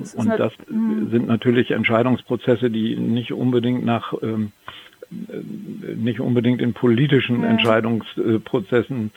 Das 0.00 0.14
und 0.14 0.28
halt, 0.28 0.40
das 0.40 0.52
hm. 0.66 1.10
sind 1.10 1.26
natürlich 1.26 1.70
Entscheidungsprozesse, 1.70 2.70
die 2.70 2.96
nicht 2.96 3.32
unbedingt 3.32 3.84
nach 3.84 4.12
ähm, 4.22 4.52
äh, 4.52 4.91
nicht 5.96 6.20
unbedingt 6.20 6.60
in 6.60 6.72
politischen 6.72 7.42
ja. 7.42 7.48
Entscheidungsprozessen 7.48 9.10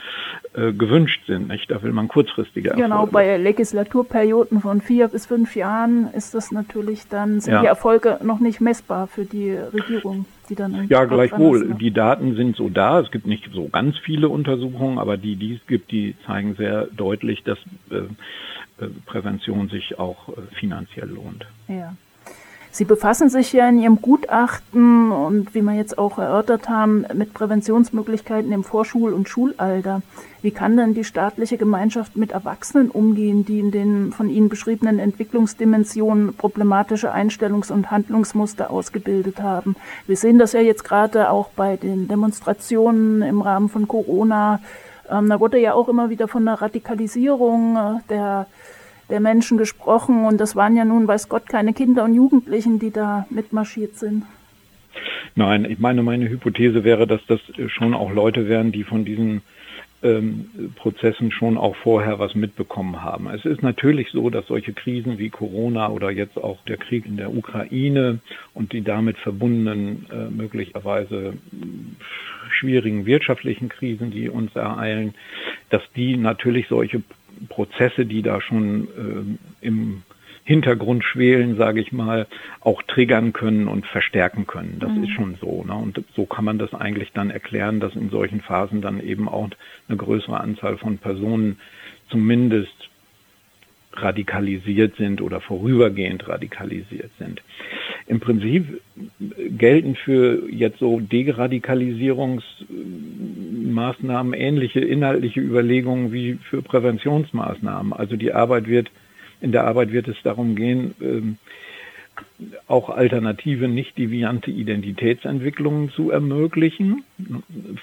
äh, 0.53 0.71
gewünscht 0.73 1.25
sind. 1.27 1.47
Nicht? 1.47 1.69
Da 1.71 1.81
will 1.83 1.91
man 1.91 2.07
kurzfristige 2.07 2.69
Erfolge. 2.69 2.89
Genau, 2.89 3.05
bei 3.05 3.37
Legislaturperioden 3.37 4.61
von 4.61 4.81
vier 4.81 5.07
bis 5.07 5.25
fünf 5.25 5.55
Jahren 5.55 6.07
ist 6.13 6.33
das 6.33 6.51
natürlich 6.51 7.07
dann, 7.09 7.39
sind 7.39 7.53
ja. 7.53 7.61
die 7.61 7.67
Erfolge 7.67 8.19
noch 8.23 8.39
nicht 8.39 8.61
messbar 8.61 9.07
für 9.07 9.25
die 9.25 9.51
Regierung. 9.51 10.25
Die 10.49 10.55
dann 10.55 10.87
ja, 10.89 11.05
gleichwohl. 11.05 11.65
Ne? 11.65 11.75
Die 11.75 11.91
Daten 11.91 12.35
sind 12.35 12.55
so 12.55 12.69
da. 12.69 12.99
Es 12.99 13.09
gibt 13.09 13.25
nicht 13.25 13.49
so 13.51 13.67
ganz 13.67 13.97
viele 13.97 14.29
Untersuchungen, 14.29 14.99
aber 14.99 15.17
die, 15.17 15.35
die 15.35 15.55
es 15.55 15.65
gibt, 15.65 15.91
die 15.91 16.15
zeigen 16.25 16.55
sehr 16.55 16.85
deutlich, 16.85 17.43
dass 17.43 17.57
äh, 17.89 17.95
äh 18.83 18.89
Prävention 19.07 19.69
sich 19.69 19.97
auch 19.97 20.29
äh, 20.29 20.33
finanziell 20.53 21.09
lohnt. 21.09 21.47
Ja. 21.67 21.95
Sie 22.75 22.84
befassen 22.84 23.29
sich 23.29 23.53
ja 23.53 23.70
in 23.70 23.79
Ihrem 23.79 24.01
Gutachten 24.01 25.10
und 25.10 25.55
wie 25.55 25.62
wir 25.62 25.75
jetzt 25.75 25.98
auch 25.98 26.17
erörtert 26.17 26.67
haben, 26.67 27.05
mit 27.13 27.34
Präventionsmöglichkeiten 27.34 28.51
im 28.51 28.65
Vorschul- 28.65 29.13
und 29.13 29.29
Schulalter. 29.29 30.01
Wie 30.41 30.51
kann 30.51 30.75
denn 30.75 30.94
die 30.94 31.05
staatliche 31.05 31.55
Gemeinschaft 31.55 32.17
mit 32.17 32.34
Erwachsenen 32.34 32.91
umgehen, 32.91 33.46
die 33.46 33.62
in 33.62 33.72
den 33.72 34.12
von 34.12 34.29
Ihnen 34.29 34.50
beschriebenen 34.50 35.00
Entwicklungsdimensionen 35.00 36.34
problematische 36.34 37.13
Einstellungs- 37.13 37.72
und 37.72 37.91
Handlungsmuster 37.91 38.70
ausgebildet 38.70 39.39
haben? 39.41 39.77
Wir 40.05 40.17
sehen 40.17 40.38
das 40.38 40.51
ja 40.51 40.60
jetzt 40.60 40.84
gerade 40.84 41.29
auch 41.29 41.51
bei 41.55 41.77
den 41.77 42.10
Demonstrationen 42.10 43.22
im 43.22 43.41
Rahmen 43.41 43.70
von 43.70 43.88
Corona. 43.88 44.60
Ähm, 45.10 45.29
da 45.29 45.39
wurde 45.39 45.60
ja 45.60 45.75
auch 45.75 45.88
immer 45.88 46.10
wieder 46.10 46.27
von 46.27 46.44
der 46.44 46.55
Radikalisierung 46.55 47.77
äh, 47.77 48.00
der 48.10 48.48
der 49.09 49.19
Menschen 49.19 49.57
gesprochen 49.57 50.25
und 50.25 50.39
das 50.39 50.55
waren 50.55 50.75
ja 50.75 50.85
nun, 50.85 51.07
weiß 51.07 51.29
Gott, 51.29 51.47
keine 51.47 51.74
Kinder 51.74 52.03
und 52.03 52.13
Jugendlichen, 52.15 52.79
die 52.79 52.91
da 52.91 53.25
mitmarschiert 53.29 53.95
sind. 53.97 54.24
Nein, 55.35 55.65
ich 55.65 55.79
meine, 55.79 56.01
meine 56.01 56.29
Hypothese 56.29 56.83
wäre, 56.83 57.07
dass 57.07 57.21
das 57.27 57.39
schon 57.67 57.93
auch 57.93 58.12
Leute 58.12 58.47
wären, 58.47 58.71
die 58.71 58.83
von 58.83 59.03
diesen 59.03 59.41
ähm, 60.05 60.71
Prozessen 60.75 61.31
schon 61.31 61.57
auch 61.57 61.75
vorher 61.75 62.19
was 62.19 62.35
mitbekommen 62.35 63.01
haben. 63.01 63.27
Es 63.27 63.43
ist 63.43 63.63
natürlich 63.63 64.09
so, 64.12 64.29
dass 64.29 64.47
solche 64.47 64.71
Krisen 64.71 65.17
wie 65.17 65.29
Corona 65.29 65.89
oder 65.89 66.12
jetzt 66.12 66.38
auch 66.38 66.63
der 66.65 66.77
Krieg 66.77 67.05
in 67.05 67.17
der 67.17 67.33
Ukraine 67.33 68.19
und 68.53 68.71
die 68.71 68.81
damit 68.81 69.17
verbundenen 69.17 70.05
äh, 70.12 70.29
möglicherweise 70.29 71.33
schwierigen 72.50 73.05
wirtschaftlichen 73.05 73.67
Krisen, 73.67 74.12
die 74.12 74.29
uns 74.29 74.55
ereilen, 74.55 75.15
dass 75.69 75.81
die 75.95 76.17
natürlich 76.17 76.67
solche 76.67 77.01
Prozesse, 77.49 78.05
die 78.05 78.21
da 78.21 78.41
schon 78.41 78.87
äh, 79.61 79.65
im 79.65 80.03
Hintergrund 80.45 81.03
schwelen, 81.03 81.57
sage 81.57 81.81
ich 81.81 81.91
mal, 81.91 82.27
auch 82.61 82.83
triggern 82.83 83.33
können 83.33 83.67
und 83.67 83.87
verstärken 83.87 84.45
können. 84.45 84.77
Das 84.79 84.91
mhm. 84.91 85.03
ist 85.03 85.09
schon 85.11 85.35
so. 85.41 85.63
Ne? 85.63 85.73
Und 85.73 86.03
so 86.15 86.25
kann 86.25 86.45
man 86.45 86.59
das 86.59 86.73
eigentlich 86.75 87.11
dann 87.13 87.31
erklären, 87.31 87.79
dass 87.79 87.95
in 87.95 88.09
solchen 88.09 88.41
Phasen 88.41 88.81
dann 88.81 89.01
eben 89.01 89.27
auch 89.27 89.49
eine 89.87 89.97
größere 89.97 90.39
Anzahl 90.39 90.77
von 90.77 90.99
Personen 90.99 91.57
zumindest 92.09 92.89
radikalisiert 93.93 94.97
sind 94.97 95.21
oder 95.21 95.41
vorübergehend 95.41 96.27
radikalisiert 96.27 97.11
sind. 97.17 97.41
Im 98.07 98.19
Prinzip 98.19 98.81
gelten 99.49 99.95
für 99.95 100.47
jetzt 100.51 100.79
so 100.79 100.99
Deradikalisierungsmaßnahmen 103.75 104.34
ähnliche 104.34 104.79
inhaltliche 104.79 105.41
Überlegungen 105.41 106.12
wie 106.12 106.39
für 106.50 106.62
Präventionsmaßnahmen. 106.62 107.94
Also 107.94 108.15
die 108.15 108.34
Arbeit 108.34 108.67
wird 108.67 108.89
in 109.41 109.51
der 109.51 109.65
Arbeit 109.65 109.91
wird 109.91 110.08
es 110.08 110.15
darum 110.24 110.55
gehen, 110.55 110.96
ähm, 111.01 111.38
auch 112.67 112.89
alternative, 112.89 113.67
nicht 113.67 113.98
deviante 113.98 114.50
Identitätsentwicklungen 114.50 115.89
zu 115.89 116.10
ermöglichen, 116.10 117.03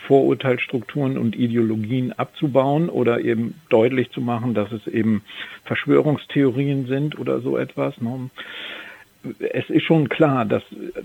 Vorurteilsstrukturen 0.07 1.19
und 1.19 1.37
Ideologien 1.37 2.13
abzubauen 2.13 2.89
oder 2.89 3.21
eben 3.21 3.55
deutlich 3.69 4.11
zu 4.11 4.23
machen, 4.23 4.55
dass 4.55 4.73
es 4.73 4.87
eben 4.87 5.23
Verschwörungstheorien 5.65 6.87
sind 6.87 7.19
oder 7.19 7.41
so 7.41 7.59
etwas. 7.59 7.95
Es 9.39 9.71
ist 9.71 9.85
schon 9.85 10.09
klar, 10.09 10.45
dass 10.45 10.63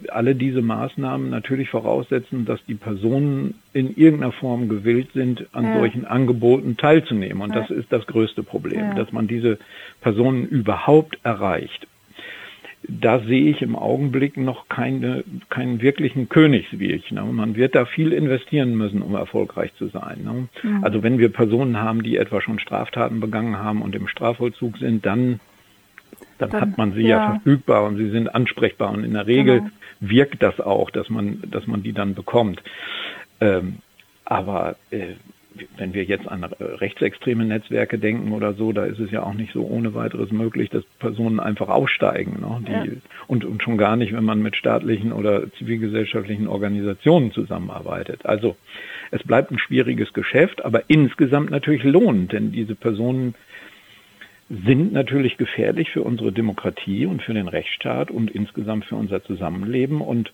alle 0.10 0.36
diese 0.36 0.62
Maßnahmen 0.62 1.30
natürlich 1.30 1.70
voraussetzen, 1.70 2.46
dass 2.46 2.64
die 2.66 2.76
Personen 2.76 3.56
in 3.74 3.96
irgendeiner 3.96 4.32
Form 4.32 4.70
gewillt 4.70 5.10
sind, 5.14 5.46
an 5.54 5.66
ja. 5.66 5.78
solchen 5.78 6.06
Angeboten 6.06 6.78
teilzunehmen. 6.78 7.42
Und 7.42 7.54
ja. 7.54 7.62
das 7.62 7.70
ist 7.70 7.92
das 7.92 8.08
größte 8.08 8.44
Problem, 8.44 8.80
ja. 8.80 8.94
dass 8.96 9.12
man 9.12 9.28
diese 9.28 9.60
Personen 10.02 10.48
überhaupt 10.48 11.20
erreicht. 11.24 11.88
Da 12.90 13.20
sehe 13.20 13.50
ich 13.50 13.62
im 13.62 13.76
Augenblick 13.76 14.38
noch 14.38 14.70
keine, 14.70 15.24
keinen 15.50 15.82
wirklichen 15.82 16.30
Königsweg. 16.30 17.12
Ne? 17.12 17.24
Man 17.24 17.56
wird 17.56 17.76
da 17.76 17.86
viel 17.86 18.14
investieren 18.14 18.76
müssen, 18.76 19.02
um 19.02 19.16
erfolgreich 19.16 19.74
zu 19.76 19.88
sein. 19.88 20.24
Ne? 20.24 20.48
Also 20.84 21.04
wenn 21.04 21.18
wir 21.18 21.30
Personen 21.30 21.78
haben, 21.78 22.02
die 22.02 22.18
etwa 22.18 22.40
schon 22.40 22.60
Straftaten 22.60 23.20
begangen 23.20 23.58
haben 23.58 23.82
und 23.82 23.94
im 23.96 24.08
Strafvollzug 24.08 24.78
sind, 24.78 25.06
dann 25.06 25.40
dann, 26.38 26.50
dann, 26.50 26.62
hat 26.62 26.78
man 26.78 26.94
sie 26.94 27.02
ja. 27.02 27.08
ja. 27.08 27.32
verfügbar 27.32 27.86
und 27.86 27.98
sie 27.98 28.10
sind 28.10 28.34
ansprechbar 28.34 28.92
und 28.92 29.04
in 29.04 29.14
der 29.14 29.28
Regel 29.28 29.60
genau. 29.60 29.72
wirkt 30.00 30.44
das 30.44 30.60
auch, 30.60 30.90
dass 30.90 31.10
man, 31.10 31.42
dass 31.50 31.68
man 31.68 31.84
die 31.84 31.94
dann 31.94 32.16
bekommt. 32.16 32.62
Ähm, 33.42 33.78
aber 34.26 34.76
äh, 34.92 35.14
wenn 35.78 35.94
wir 35.94 36.04
jetzt 36.04 36.28
an 36.28 36.44
rechtsextreme 36.44 37.46
Netzwerke 37.46 37.98
denken 37.98 38.32
oder 38.32 38.54
so, 38.54 38.72
da 38.72 38.86
ist 38.86 39.00
es 39.00 39.12
ja 39.12 39.24
auch 39.24 39.34
nicht 39.34 39.54
so 39.54 39.66
ohne 39.66 39.94
weiteres 39.94 40.32
möglich, 40.32 40.70
dass 40.70 40.84
Personen 41.00 41.40
einfach 41.40 41.70
aussteigen. 41.70 42.42
Ne? 42.42 42.62
Die, 42.68 42.90
ja. 42.90 42.96
und, 43.28 43.46
und 43.46 43.64
schon 43.64 43.78
gar 43.78 43.96
nicht, 43.96 44.14
wenn 44.14 44.24
man 44.24 44.42
mit 44.42 44.56
staatlichen 44.56 45.12
oder 45.12 45.52
zivilgesellschaftlichen 45.54 46.48
Organisationen 46.48 47.32
zusammenarbeitet. 47.32 48.26
Also 48.26 48.56
es 49.12 49.24
bleibt 49.24 49.52
ein 49.52 49.60
schwieriges 49.60 50.14
Geschäft, 50.14 50.64
aber 50.64 50.90
insgesamt 50.90 51.50
natürlich 51.50 51.84
lohnend, 51.84 52.34
denn 52.34 52.52
diese 52.52 52.76
Personen 52.76 53.36
sind 54.50 54.94
natürlich 54.94 55.38
gefährlich 55.38 55.90
für 55.92 56.04
unsere 56.04 56.32
Demokratie 56.32 57.06
und 57.06 57.22
für 57.22 57.34
den 57.34 57.48
Rechtsstaat 57.48 58.12
und 58.12 58.32
insgesamt 58.32 58.86
für 58.86 58.96
unser 58.96 59.24
Zusammenleben. 59.24 60.02
Und 60.02 60.32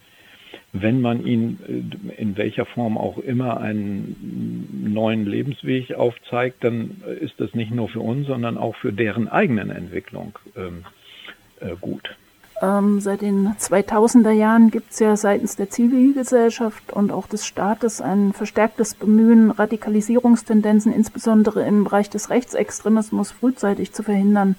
wenn 0.72 1.02
man 1.02 1.26
ihnen 1.26 1.60
äh, 2.18 2.22
in 2.22 2.38
welcher 2.38 2.66
Form 2.66 2.98
auch 2.98 3.18
immer 3.18 3.60
einen 3.60 4.92
neuen 4.94 5.26
Lebensweg 5.26 5.94
aufzeigt, 5.94 6.64
dann 6.64 7.02
ist 7.20 7.40
das 7.40 7.54
nicht 7.54 7.72
nur 7.72 7.90
für 7.90 8.02
uns, 8.02 8.28
sondern 8.28 8.58
auch 8.58 8.76
für 8.76 8.94
deren 8.94 9.28
eigenen 9.28 9.70
Entwicklung 9.70 10.38
ähm, 10.56 10.86
äh, 11.60 11.76
gut. 11.80 12.16
Ähm, 12.64 13.02
seit 13.02 13.22
den 13.22 13.50
2000er 13.60 14.32
Jahren 14.32 14.72
gibt 14.72 14.92
es 14.92 15.00
ja 15.00 15.18
seitens 15.18 15.58
der 15.58 15.70
Zivilgesellschaft 15.70 16.94
und 16.94 17.12
auch 17.12 17.28
des 17.28 17.46
Staates 17.46 18.00
ein 18.00 18.32
verstärktes 18.32 18.96
Bemühen, 18.96 19.52
Radikalisierungstendenzen 19.52 20.94
insbesondere 20.94 21.68
im 21.68 21.84
Bereich 21.84 22.10
des 22.10 22.30
Rechtsextremismus 22.30 23.32
frühzeitig 23.32 23.92
zu 23.92 24.04
verhindern. 24.04 24.56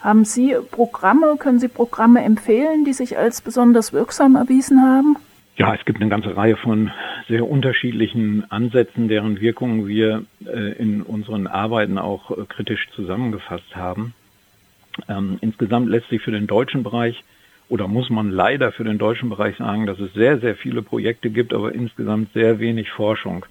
Haben 0.00 0.26
Sie 0.26 0.54
Programme, 0.70 1.36
können 1.38 1.58
Sie 1.58 1.68
Programme 1.68 2.22
empfehlen, 2.22 2.84
die 2.84 2.92
sich 2.92 3.16
als 3.16 3.40
besonders 3.40 3.94
wirksam 3.94 4.36
erwiesen 4.36 4.82
haben? 4.82 5.16
Ja, 5.56 5.74
es 5.74 5.84
gibt 5.86 6.02
eine 6.02 6.10
ganze 6.10 6.36
Reihe 6.36 6.56
von 6.56 6.90
sehr 7.28 7.48
unterschiedlichen 7.48 8.50
Ansätzen, 8.50 9.08
deren 9.08 9.40
Wirkungen 9.40 9.86
wir 9.86 10.24
äh, 10.44 10.72
in 10.72 11.00
unseren 11.00 11.46
Arbeiten 11.46 11.96
auch 11.96 12.30
äh, 12.30 12.44
kritisch 12.46 12.88
zusammengefasst 12.94 13.74
haben. 13.74 14.12
Ähm, 15.08 15.38
insgesamt 15.40 15.88
lässt 15.88 16.08
sich 16.08 16.22
für 16.22 16.30
den 16.30 16.46
deutschen 16.46 16.82
Bereich 16.82 17.22
oder 17.68 17.88
muss 17.88 18.10
man 18.10 18.30
leider 18.30 18.70
für 18.72 18.84
den 18.84 18.98
deutschen 18.98 19.30
Bereich 19.30 19.56
sagen, 19.56 19.86
dass 19.86 19.98
es 19.98 20.12
sehr, 20.12 20.38
sehr 20.40 20.56
viele 20.56 20.82
Projekte 20.82 21.30
gibt, 21.30 21.54
aber 21.54 21.74
insgesamt 21.74 22.32
sehr 22.34 22.58
wenig 22.58 22.90
Forschung. 22.90 23.46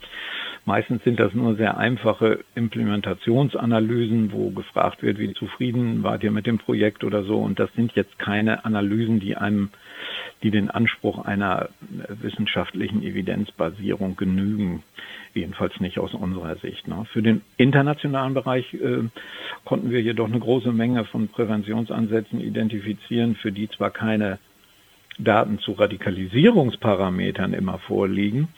Meistens 0.66 1.04
sind 1.04 1.20
das 1.20 1.34
nur 1.34 1.56
sehr 1.56 1.78
einfache 1.78 2.40
Implementationsanalysen, 2.54 4.32
wo 4.32 4.52
gefragt 4.52 5.02
wird, 5.02 5.18
wie 5.18 5.34
zufrieden 5.34 6.04
wart 6.04 6.24
ihr 6.24 6.30
mit 6.30 6.46
dem 6.46 6.60
Projekt 6.60 7.04
oder 7.04 7.24
so. 7.24 7.40
Und 7.40 7.60
das 7.60 7.74
sind 7.74 7.94
jetzt 7.94 8.20
keine 8.20 8.64
Analysen, 8.64 9.20
die 9.20 9.36
einem, 9.36 9.70
die 10.44 10.52
den 10.52 10.70
Anspruch 10.70 11.26
einer 11.26 11.70
wissenschaftlichen 12.08 13.04
Evidenzbasierung 13.04 14.16
genügen. 14.16 14.84
Jedenfalls 15.34 15.80
nicht 15.80 16.00
aus 16.00 16.14
unserer 16.14 16.56
Sicht. 16.58 16.88
Ne? 16.88 17.06
Für 17.14 17.22
den 17.22 17.42
internationalen 17.58 18.34
Bereich 18.34 18.74
äh, 18.74 19.04
konnten 19.64 19.92
wir 19.92 20.02
jedoch 20.02 20.28
eine 20.28 20.40
große 20.40 20.72
Menge 20.72 21.06
von 21.06 21.28
Präventionsansätzen 21.28 22.42
identifizieren, 22.42 23.36
für 23.36 23.52
die 23.52 23.70
zwar 23.70 23.92
keine 23.92 24.40
Daten 25.18 25.60
zu 25.60 25.74
Radikalisierungsparametern 25.74 27.54
immer 27.54 27.78
vorliegen, 27.80 28.50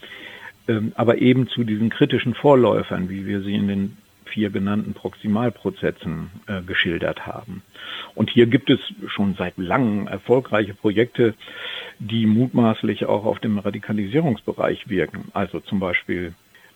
ähm, 0.67 0.93
aber 0.95 1.19
eben 1.19 1.47
zu 1.47 1.63
diesen 1.63 1.89
kritischen 1.89 2.33
Vorläufern, 2.33 3.09
wie 3.09 3.25
wir 3.25 3.41
sie 3.41 3.55
in 3.55 3.67
den 3.67 3.97
vier 4.33 4.49
genannten 4.49 4.93
Proximalprozessen 4.93 6.31
äh, 6.47 6.61
geschildert 6.61 7.25
haben. 7.25 7.61
Und 8.15 8.29
hier 8.29 8.47
gibt 8.47 8.69
es 8.69 8.79
schon 9.07 9.35
seit 9.35 9.57
langem 9.57 10.07
erfolgreiche 10.07 10.73
Projekte, 10.73 11.35
die 11.99 12.25
mutmaßlich 12.25 13.05
auch 13.05 13.25
auf 13.25 13.39
dem 13.39 13.59
Radikalisierungsbereich 13.59 14.89
wirken. 14.89 15.29
Also 15.33 15.59
zum 15.59 15.79
Beispiel 15.79 16.33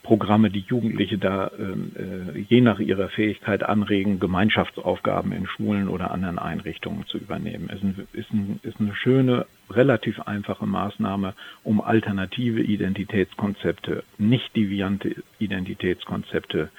Programme, 0.08 0.50
die 0.50 0.63
Jugendliche 0.65 1.17
da 1.17 1.52
ähm, 1.60 1.91
äh, 1.98 2.39
je 2.39 2.62
nach 2.62 2.80
ihrer 2.80 3.10
Fähigkeit 3.10 3.63
anregen, 3.63 4.22
Gemeinschaftsaufgaben 4.22 5.34
in 5.34 5.48
Schulen 5.48 5.89
oder 5.89 6.12
anderen 6.12 6.39
Einrichtungen 6.39 7.06
zu 7.08 7.17
übernehmen. 7.17 7.70
Es 7.70 7.80
ist, 7.80 7.84
ein, 7.84 8.08
ist, 8.13 8.32
ein, 8.32 8.60
ist 8.63 8.80
eine 8.80 8.96
schöne, 8.96 9.48
relativ 9.70 10.22
einfache 10.22 10.65
Maßnahme, 10.65 11.34
um 11.65 11.82
alternative 11.82 12.62
Identitätskonzepte, 12.62 14.06
nicht 14.17 14.56
deviante 14.56 15.13
Identitätskonzepte 15.39 16.70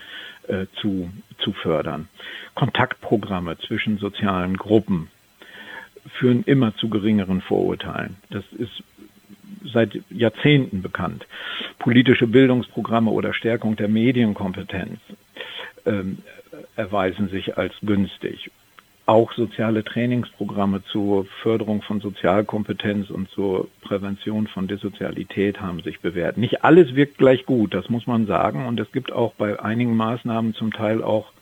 äh, 0.49 0.67
zu, 0.81 1.11
zu 1.39 1.53
fördern. 1.53 2.09
Kontaktprogramme 2.55 3.59
zwischen 3.59 3.99
sozialen 3.99 4.57
Gruppen 4.57 5.09
führen 6.15 6.43
immer 6.45 6.75
zu 6.77 6.89
geringeren 6.89 7.41
Vorurteilen. 7.41 8.17
Das 8.31 8.45
ist 8.53 8.83
seit 9.73 10.01
Jahrzehnten 10.11 10.83
bekannt. 10.83 11.27
Politische 11.79 12.27
Bildungsprogramme 12.27 13.11
oder 13.11 13.35
Stärkung 13.35 13.77
der 13.77 13.89
Medienkompetenz 13.89 15.01
ähm, 15.87 16.19
erweisen 16.77 17.29
sich 17.29 17.57
als 17.57 17.75
günstig. 17.83 18.51
Auch 19.09 19.33
soziale 19.33 19.85
Trainingsprogramme 19.85 20.85
zur 20.85 21.25
Förderung 21.43 21.81
von 21.81 21.99
Sozialkompetenz 22.03 23.09
und 23.09 23.31
zur 23.31 23.69
Prävention 23.81 24.49
von 24.49 24.69
Dissozialität 24.69 25.63
haben 25.63 25.81
sich 25.81 26.01
bewährt. 26.01 26.37
Nicht 26.37 26.63
alles 26.63 26.95
wirkt 26.95 27.17
gleich 27.17 27.47
gut, 27.47 27.73
das 27.73 27.89
muss 27.89 28.07
man 28.07 28.27
sagen. 28.27 28.67
Und 28.67 28.79
es 28.79 28.93
gibt 28.93 29.11
auch 29.11 29.33
bei 29.33 29.59
einigen 29.61 29.97
Maßnahmen 29.97 30.53
zum 30.53 30.75
Teil 30.75 31.03
auch 31.03 31.33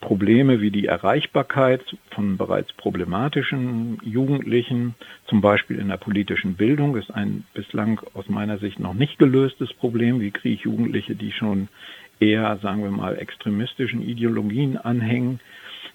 Probleme 0.00 0.60
wie 0.60 0.72
die 0.72 0.86
Erreichbarkeit 0.86 1.84
von 2.10 2.36
bereits 2.36 2.72
problematischen 2.72 4.00
Jugendlichen, 4.02 4.96
zum 5.28 5.40
Beispiel 5.40 5.78
in 5.78 5.86
der 5.86 5.98
politischen 5.98 6.54
Bildung, 6.54 6.96
ist 6.96 7.14
ein 7.14 7.44
bislang 7.54 8.00
aus 8.12 8.28
meiner 8.28 8.58
Sicht 8.58 8.80
noch 8.80 8.94
nicht 8.94 9.20
gelöstes 9.20 9.72
Problem. 9.72 10.18
Wie 10.18 10.32
kriege 10.32 10.56
ich 10.56 10.62
Jugendliche, 10.62 11.14
die 11.14 11.30
schon 11.30 11.68
eher, 12.18 12.58
sagen 12.60 12.82
wir 12.82 12.90
mal, 12.90 13.16
extremistischen 13.16 14.02
Ideologien 14.02 14.76
anhängen? 14.76 15.38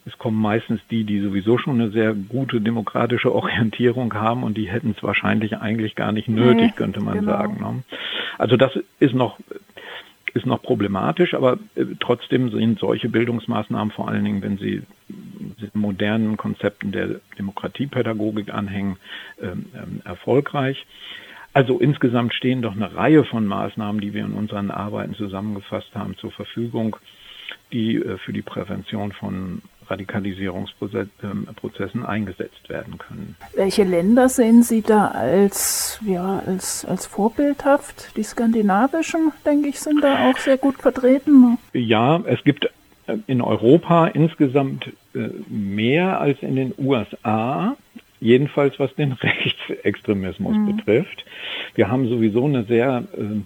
Es 0.05 0.17
kommen 0.17 0.41
meistens 0.41 0.81
die, 0.89 1.03
die 1.03 1.21
sowieso 1.21 1.57
schon 1.57 1.79
eine 1.79 1.91
sehr 1.91 2.13
gute 2.13 2.61
demokratische 2.61 3.33
Orientierung 3.35 4.13
haben 4.13 4.43
und 4.43 4.57
die 4.57 4.69
hätten 4.69 4.95
es 4.97 5.03
wahrscheinlich 5.03 5.57
eigentlich 5.57 5.95
gar 5.95 6.11
nicht 6.11 6.27
nötig, 6.27 6.75
könnte 6.75 7.01
man 7.01 7.19
genau. 7.19 7.31
sagen. 7.31 7.57
Ne? 7.59 7.83
Also 8.37 8.57
das 8.57 8.71
ist 8.99 9.13
noch 9.13 9.37
ist 10.33 10.45
noch 10.45 10.61
problematisch, 10.61 11.33
aber 11.33 11.57
äh, 11.75 11.83
trotzdem 11.99 12.51
sind 12.51 12.79
solche 12.79 13.09
Bildungsmaßnahmen, 13.09 13.91
vor 13.91 14.07
allen 14.07 14.23
Dingen, 14.23 14.41
wenn 14.41 14.57
sie 14.57 14.83
modernen 15.73 16.37
Konzepten 16.37 16.91
der 16.91 17.19
Demokratiepädagogik 17.37 18.53
anhängen, 18.53 18.97
ähm, 19.41 19.65
ähm, 19.75 20.01
erfolgreich. 20.05 20.85
Also 21.53 21.79
insgesamt 21.79 22.33
stehen 22.33 22.61
doch 22.61 22.75
eine 22.75 22.95
Reihe 22.95 23.25
von 23.25 23.45
Maßnahmen, 23.45 23.99
die 23.99 24.13
wir 24.13 24.23
in 24.23 24.33
unseren 24.33 24.71
Arbeiten 24.71 25.15
zusammengefasst 25.15 25.93
haben, 25.95 26.15
zur 26.17 26.31
Verfügung, 26.31 26.95
die 27.71 27.95
äh, 27.95 28.17
für 28.17 28.33
die 28.33 28.41
Prävention 28.41 29.11
von 29.11 29.61
Radikalisierungsprozessen 29.87 32.05
eingesetzt 32.05 32.69
werden 32.69 32.97
können. 32.97 33.35
Welche 33.55 33.83
Länder 33.83 34.29
sehen 34.29 34.63
Sie 34.63 34.81
da 34.81 35.09
als, 35.09 35.99
ja, 36.05 36.41
als, 36.45 36.85
als 36.85 37.05
vorbildhaft? 37.05 38.15
Die 38.15 38.23
skandinavischen, 38.23 39.33
denke 39.45 39.69
ich, 39.69 39.79
sind 39.79 40.03
da 40.03 40.29
auch 40.29 40.37
sehr 40.37 40.57
gut 40.57 40.77
vertreten. 40.77 41.57
Ja, 41.73 42.21
es 42.25 42.43
gibt 42.43 42.69
äh, 43.07 43.17
in 43.27 43.41
Europa 43.41 44.07
insgesamt 44.07 44.91
äh, 45.13 45.29
mehr 45.49 46.21
als 46.21 46.41
in 46.41 46.55
den 46.55 46.73
USA 46.77 47.75
jedenfalls 48.21 48.79
was 48.79 48.95
den 48.95 49.11
Rechtsextremismus 49.13 50.55
mhm. 50.55 50.77
betrifft. 50.77 51.25
Wir 51.75 51.89
haben 51.89 52.07
sowieso 52.07 52.45
eine 52.45 52.63
sehr 52.63 53.03
äh, 53.17 53.41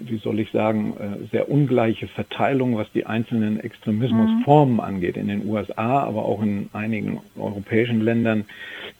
wie 0.00 0.18
soll 0.18 0.40
ich 0.40 0.50
sagen, 0.50 0.94
äh, 0.98 1.26
sehr 1.30 1.48
ungleiche 1.48 2.08
Verteilung, 2.08 2.76
was 2.76 2.90
die 2.92 3.06
einzelnen 3.06 3.60
Extremismusformen 3.60 4.74
mhm. 4.74 4.80
angeht. 4.80 5.16
In 5.16 5.28
den 5.28 5.46
USA, 5.46 6.00
aber 6.00 6.24
auch 6.24 6.42
in 6.42 6.68
einigen 6.72 7.20
europäischen 7.36 8.00
Ländern 8.00 8.44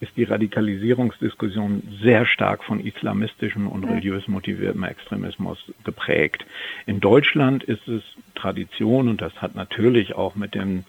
ist 0.01 0.17
die 0.17 0.25
Radikalisierungsdiskussion 0.25 1.83
sehr 2.03 2.27
stark 2.27 2.65
von 2.65 2.81
islamistischem 2.81 3.67
und 3.67 3.85
religiös 3.85 4.27
motiviertem 4.29 4.85
Extremismus 4.85 5.59
geprägt. 5.85 6.45
In 6.87 7.01
Deutschland 7.01 7.65
ist 7.65 7.87
es 7.89 8.03
Tradition 8.35 9.09
und 9.09 9.21
das 9.21 9.35
hat 9.41 9.55
natürlich 9.55 10.15
auch 10.15 10.35
mit 10.35 10.55
den 10.55 10.85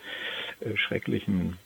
äh, 0.62 0.76
schrecklichen 0.78 1.58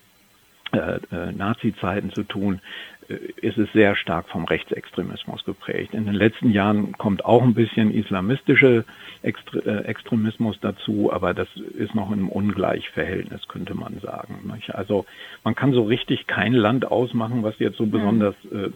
äh, 0.74 1.00
Nazi-Zeiten 1.32 2.12
zu 2.12 2.24
tun, 2.24 2.60
ist 3.08 3.58
es 3.58 3.72
sehr 3.72 3.96
stark 3.96 4.28
vom 4.28 4.46
Rechtsextremismus 4.46 5.46
geprägt. 5.46 5.94
In 5.94 6.06
den 6.06 6.14
letzten 6.14 6.52
Jahren 6.52 6.92
kommt 6.94 7.24
auch 7.24 7.42
ein 7.42 7.54
bisschen 7.54 7.94
islamistische 7.94 8.84
äh, 9.24 9.32
Extremismus 9.86 10.60
dazu, 10.60 11.12
aber 11.12 11.34
das 11.34 11.48
ist 11.78 11.96
noch 11.96 12.12
in 12.12 12.20
einem 12.20 12.30
Ungleichverhältnis, 12.30 13.48
könnte 13.48 13.76
man 13.76 14.00
sagen. 14.00 14.52
Also 14.74 15.06
man 15.44 15.56
kann 15.56 15.72
so 15.72 15.84
richtig 15.84 16.28
kein 16.28 16.54
Land 16.54 16.92
ausmachen, 16.92 17.44
was 17.44 17.58
jetzt 17.60 17.78
so 17.78 17.86
besonders 17.86 18.36
äh, 18.52 18.70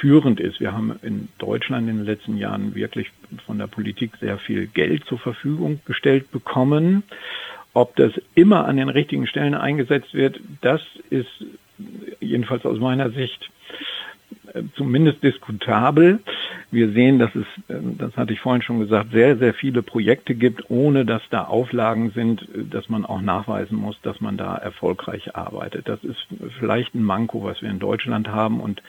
führend 0.00 0.40
ist. 0.40 0.60
Wir 0.60 0.72
haben 0.72 0.98
in 1.02 1.28
Deutschland 1.38 1.88
in 1.88 1.98
den 1.98 2.06
letzten 2.06 2.36
Jahren 2.36 2.74
wirklich 2.74 3.10
von 3.46 3.58
der 3.58 3.66
Politik 3.66 4.16
sehr 4.20 4.38
viel 4.38 4.66
Geld 4.66 5.04
zur 5.04 5.18
Verfügung 5.18 5.80
gestellt 5.86 6.30
bekommen. 6.30 7.02
Ob 7.72 7.96
das 7.96 8.12
immer 8.34 8.66
an 8.66 8.76
den 8.76 8.88
richtigen 8.88 9.26
Stellen 9.26 9.54
eingesetzt 9.54 10.12
wird, 10.12 10.40
das 10.60 10.80
ist 11.10 11.44
jedenfalls 12.20 12.64
aus 12.64 12.78
meiner 12.78 13.10
Sicht 13.10 13.50
äh, 14.54 14.62
zumindest 14.76 15.22
diskutabel. 15.22 16.20
Wir 16.70 16.90
sehen, 16.92 17.18
dass 17.18 17.34
es, 17.34 17.46
äh, 17.68 17.80
das 17.98 18.16
hatte 18.16 18.32
ich 18.32 18.40
vorhin 18.40 18.62
schon 18.62 18.80
gesagt, 18.80 19.12
sehr, 19.12 19.36
sehr 19.36 19.54
viele 19.54 19.82
Projekte 19.82 20.34
gibt, 20.34 20.70
ohne 20.70 21.04
dass 21.04 21.22
da 21.30 21.44
Auflagen 21.44 22.10
sind, 22.10 22.42
äh, 22.42 22.64
dass 22.64 22.88
man 22.88 23.04
auch 23.04 23.20
nachweisen 23.20 23.76
muss, 23.76 24.00
dass 24.02 24.20
man 24.20 24.36
da 24.36 24.56
erfolgreich 24.56 25.34
arbeitet. 25.34 25.88
Das 25.88 26.02
ist 26.04 26.26
vielleicht 26.58 26.94
ein 26.94 27.02
Manko, 27.02 27.42
was 27.44 27.62
wir 27.62 27.70
in 27.70 27.78
Deutschland 27.78 28.28
haben 28.28 28.60
und 28.60 28.82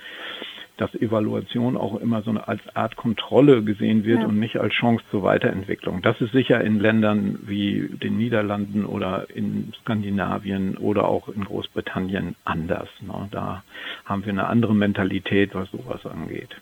dass 0.79 0.93
Evaluation 0.95 1.75
auch 1.75 1.99
immer 1.99 2.21
so 2.21 2.29
eine 2.29 2.47
als 2.47 2.61
Art 2.73 2.95
Kontrolle 2.95 3.63
gesehen 3.63 4.05
wird 4.05 4.21
ja. 4.21 4.27
und 4.27 4.39
nicht 4.39 4.57
als 4.57 4.73
Chance 4.73 5.03
zur 5.11 5.23
Weiterentwicklung. 5.23 6.01
Das 6.01 6.19
ist 6.21 6.31
sicher 6.31 6.61
in 6.61 6.79
Ländern 6.79 7.39
wie 7.43 7.89
den 8.01 8.17
Niederlanden 8.17 8.85
oder 8.85 9.27
in 9.33 9.73
Skandinavien 9.81 10.77
oder 10.77 11.07
auch 11.07 11.27
in 11.27 11.43
Großbritannien 11.43 12.35
anders. 12.45 12.87
Ne? 13.01 13.27
Da 13.31 13.63
haben 14.05 14.25
wir 14.25 14.31
eine 14.31 14.47
andere 14.47 14.73
Mentalität, 14.73 15.53
was 15.53 15.69
sowas 15.71 16.05
angeht. 16.05 16.55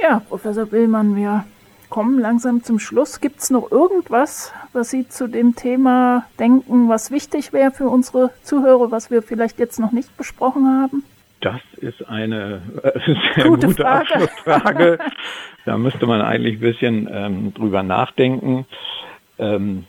Ja, 0.00 0.20
Professor 0.20 0.66
Billmann, 0.66 1.16
wir 1.16 1.44
kommen 1.88 2.18
langsam 2.18 2.62
zum 2.62 2.78
Schluss. 2.78 3.20
Gibt 3.20 3.40
es 3.40 3.50
noch 3.50 3.70
irgendwas, 3.70 4.52
was 4.72 4.90
Sie 4.90 5.08
zu 5.08 5.28
dem 5.28 5.54
Thema 5.54 6.26
denken, 6.38 6.88
was 6.88 7.10
wichtig 7.10 7.52
wäre 7.52 7.70
für 7.70 7.88
unsere 7.88 8.30
Zuhörer, 8.42 8.90
was 8.90 9.10
wir 9.10 9.22
vielleicht 9.22 9.58
jetzt 9.58 9.78
noch 9.78 9.92
nicht 9.92 10.16
besprochen 10.16 10.66
haben? 10.66 11.04
Das 11.44 11.60
ist 11.76 12.08
eine 12.08 12.62
sehr 13.36 13.44
gute, 13.44 13.66
gute 13.66 13.82
Frage. 13.82 14.14
Abschlussfrage. 14.14 14.98
da 15.66 15.76
müsste 15.76 16.06
man 16.06 16.22
eigentlich 16.22 16.54
ein 16.54 16.60
bisschen 16.60 17.08
ähm, 17.12 17.52
drüber 17.52 17.82
nachdenken. 17.82 18.64
Ähm, 19.38 19.84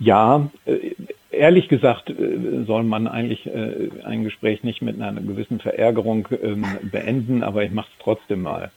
ja, 0.00 0.50
äh, 0.66 0.90
ehrlich 1.30 1.68
gesagt 1.68 2.10
äh, 2.10 2.64
soll 2.66 2.82
man 2.82 3.06
eigentlich 3.06 3.46
äh, 3.46 3.90
ein 4.04 4.24
Gespräch 4.24 4.64
nicht 4.64 4.82
mit 4.82 5.00
einer 5.00 5.20
gewissen 5.20 5.60
Verärgerung 5.60 6.26
ähm, 6.42 6.66
beenden, 6.90 7.44
aber 7.44 7.62
ich 7.62 7.70
mache 7.70 7.88
es 7.92 8.02
trotzdem 8.02 8.42
mal. 8.42 8.72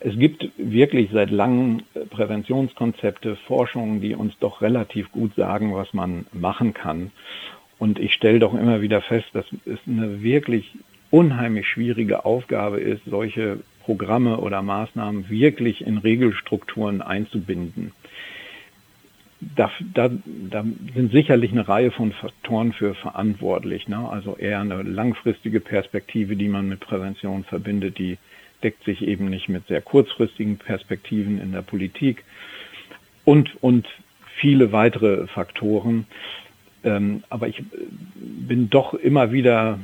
Es 0.00 0.18
gibt 0.18 0.48
wirklich 0.56 1.10
seit 1.12 1.30
langem 1.30 1.82
Präventionskonzepte, 2.08 3.36
Forschungen, 3.36 4.00
die 4.00 4.14
uns 4.14 4.32
doch 4.40 4.62
relativ 4.62 5.12
gut 5.12 5.34
sagen, 5.34 5.74
was 5.74 5.92
man 5.92 6.24
machen 6.32 6.72
kann. 6.72 7.12
Und 7.78 7.98
ich 7.98 8.14
stelle 8.14 8.38
doch 8.38 8.54
immer 8.54 8.80
wieder 8.80 9.02
fest, 9.02 9.26
dass 9.34 9.44
es 9.66 9.80
eine 9.86 10.22
wirklich 10.22 10.72
unheimlich 11.12 11.68
schwierige 11.68 12.24
Aufgabe 12.24 12.80
ist, 12.80 13.02
solche 13.04 13.58
Programme 13.84 14.38
oder 14.38 14.62
Maßnahmen 14.62 15.28
wirklich 15.28 15.86
in 15.86 15.98
Regelstrukturen 15.98 17.02
einzubinden. 17.02 17.92
Da, 19.40 19.70
da, 19.92 20.08
da 20.50 20.64
sind 20.94 21.12
sicherlich 21.12 21.52
eine 21.52 21.68
Reihe 21.68 21.90
von 21.90 22.12
Faktoren 22.12 22.72
für 22.72 22.94
verantwortlich. 22.94 23.88
Ne? 23.88 24.08
Also 24.08 24.36
eher 24.36 24.60
eine 24.60 24.82
langfristige 24.82 25.60
Perspektive, 25.60 26.36
die 26.36 26.48
man 26.48 26.68
mit 26.68 26.80
Prävention 26.80 27.44
verbindet, 27.44 27.98
die 27.98 28.18
deckt 28.62 28.84
sich 28.84 29.02
eben 29.02 29.28
nicht 29.28 29.48
mit 29.48 29.66
sehr 29.66 29.82
kurzfristigen 29.82 30.56
Perspektiven 30.56 31.40
in 31.40 31.52
der 31.52 31.62
Politik 31.62 32.24
und, 33.24 33.50
und 33.62 33.86
viele 34.36 34.72
weitere 34.72 35.26
Faktoren. 35.26 36.06
Ähm, 36.84 37.24
aber 37.28 37.48
ich 37.48 37.62
bin 38.14 38.70
doch 38.70 38.94
immer 38.94 39.32
wieder 39.32 39.78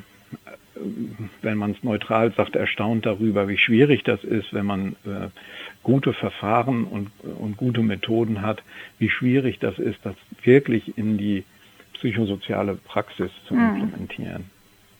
wenn 1.42 1.58
man 1.58 1.72
es 1.72 1.82
neutral 1.82 2.32
sagt, 2.32 2.56
erstaunt 2.56 3.06
darüber, 3.06 3.48
wie 3.48 3.58
schwierig 3.58 4.04
das 4.04 4.24
ist, 4.24 4.52
wenn 4.52 4.66
man 4.66 4.96
äh, 5.04 5.28
gute 5.82 6.12
Verfahren 6.12 6.84
und, 6.84 7.10
und 7.22 7.56
gute 7.56 7.82
Methoden 7.82 8.42
hat, 8.42 8.62
wie 8.98 9.10
schwierig 9.10 9.58
das 9.58 9.78
ist, 9.78 9.98
das 10.04 10.14
wirklich 10.42 10.96
in 10.98 11.18
die 11.18 11.44
psychosoziale 11.94 12.74
Praxis 12.74 13.30
zu 13.46 13.54
mhm. 13.54 13.80
implementieren. 13.80 14.44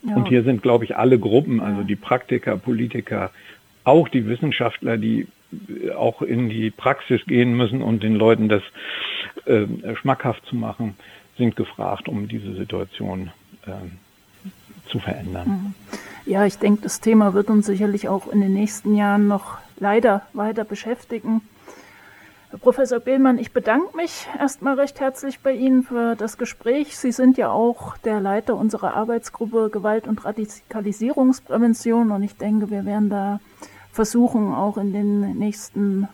Ja. 0.03 0.15
Und 0.17 0.29
hier 0.29 0.43
sind, 0.45 0.63
glaube 0.63 0.85
ich, 0.85 0.97
alle 0.97 1.19
Gruppen, 1.19 1.61
also 1.61 1.83
die 1.83 1.97
Praktiker, 1.97 2.57
Politiker, 2.57 3.31
auch 3.85 4.09
die 4.09 4.27
Wissenschaftler, 4.27 4.97
die 4.97 5.27
äh, 5.69 5.91
auch 5.93 6.23
in 6.23 6.49
die 6.49 6.71
Praxis 6.71 7.25
gehen 7.27 7.57
müssen 7.57 7.83
und 7.83 8.03
den 8.03 8.15
Leuten 8.15 8.49
das 8.49 8.63
äh, 9.47 9.67
schmackhaft 9.97 10.45
zu 10.47 10.57
machen, 10.57 10.97
sind 11.37 11.57
gefragt, 11.57 12.09
um 12.09 12.29
diese 12.29 12.55
Situation 12.55 13.31
äh, 13.67 13.71
zu 14.89 14.99
verändern. 14.99 15.49
Mhm. 15.49 15.75
Ja, 16.27 16.45
ich 16.45 16.59
denke, 16.59 16.83
das 16.83 17.01
Thema 17.01 17.33
wird 17.33 17.49
uns 17.49 17.67
sicherlich 17.67 18.09
auch 18.09 18.31
in 18.31 18.41
den 18.41 18.53
nächsten 18.53 18.95
Jahren 18.95 19.29
noch 19.29 19.59
leider 19.79 20.23
weiter 20.35 20.65
beschäftigen. 20.65 21.41
Herr 22.51 22.59
Professor 22.59 22.99
Behlmann, 22.99 23.39
ich 23.39 23.53
bedanke 23.53 23.97
mich 23.97 24.27
erstmal 24.39 24.79
recht 24.79 25.01
herzlich 25.01 25.41
bei 25.41 25.53
Ihnen 25.53 25.83
für 25.83 26.17
das 26.17 26.39
Gespräch. 26.39 26.97
Sie 26.97 27.13
sind 27.13 27.37
ja 27.37 27.51
auch 27.51 27.97
der 27.99 28.21
Leiter 28.21 28.57
unserer 28.57 28.95
Arbeitsgruppe 28.95 29.71
Gewalt- 29.71 30.09
und 30.09 30.25
Radikalisierungsprävention 30.25 32.11
und 32.11 32.23
ich 32.23 32.37
denke, 32.37 32.71
wir 32.71 32.85
werden 32.85 33.11
da 33.11 33.41
versuchen, 33.93 34.55
auch 34.55 34.79
in 34.79 34.93
den 34.93 35.39
nächsten 35.39 36.09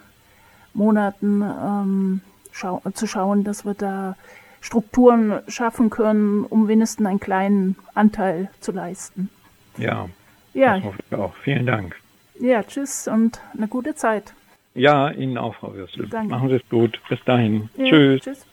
Monaten 0.75 1.43
ähm, 1.43 2.21
schau 2.51 2.83
zu 2.95 3.07
schauen, 3.07 3.45
dass 3.45 3.65
wir 3.65 3.75
da 3.75 4.17
Strukturen 4.65 5.41
schaffen 5.47 5.91
können, 5.91 6.43
um 6.45 6.69
wenigstens 6.69 7.07
einen 7.07 7.21
kleinen 7.21 7.77
Anteil 7.93 8.49
zu 8.61 8.73
leisten. 8.73 9.29
Ja, 9.77 10.09
ja. 10.55 10.77
das 10.77 10.85
hoffe 10.85 10.99
ich 11.07 11.17
auch. 11.17 11.35
Vielen 11.43 11.67
Dank. 11.67 11.97
Ja, 12.41 12.63
tschüss 12.63 13.07
und 13.07 13.43
eine 13.55 13.69
gute 13.69 13.95
Zeit. 13.95 14.33
Ja, 14.75 15.11
Ihnen 15.11 15.37
auch, 15.37 15.55
Frau 15.57 15.75
Würstel. 15.75 16.09
Machen 16.29 16.49
Sie 16.49 16.55
es 16.55 16.69
gut. 16.71 16.99
Bis 17.11 17.23
dahin. 17.27 17.69
Ja, 17.77 17.85
tschüss. 17.85 18.23
tschüss. 18.23 18.47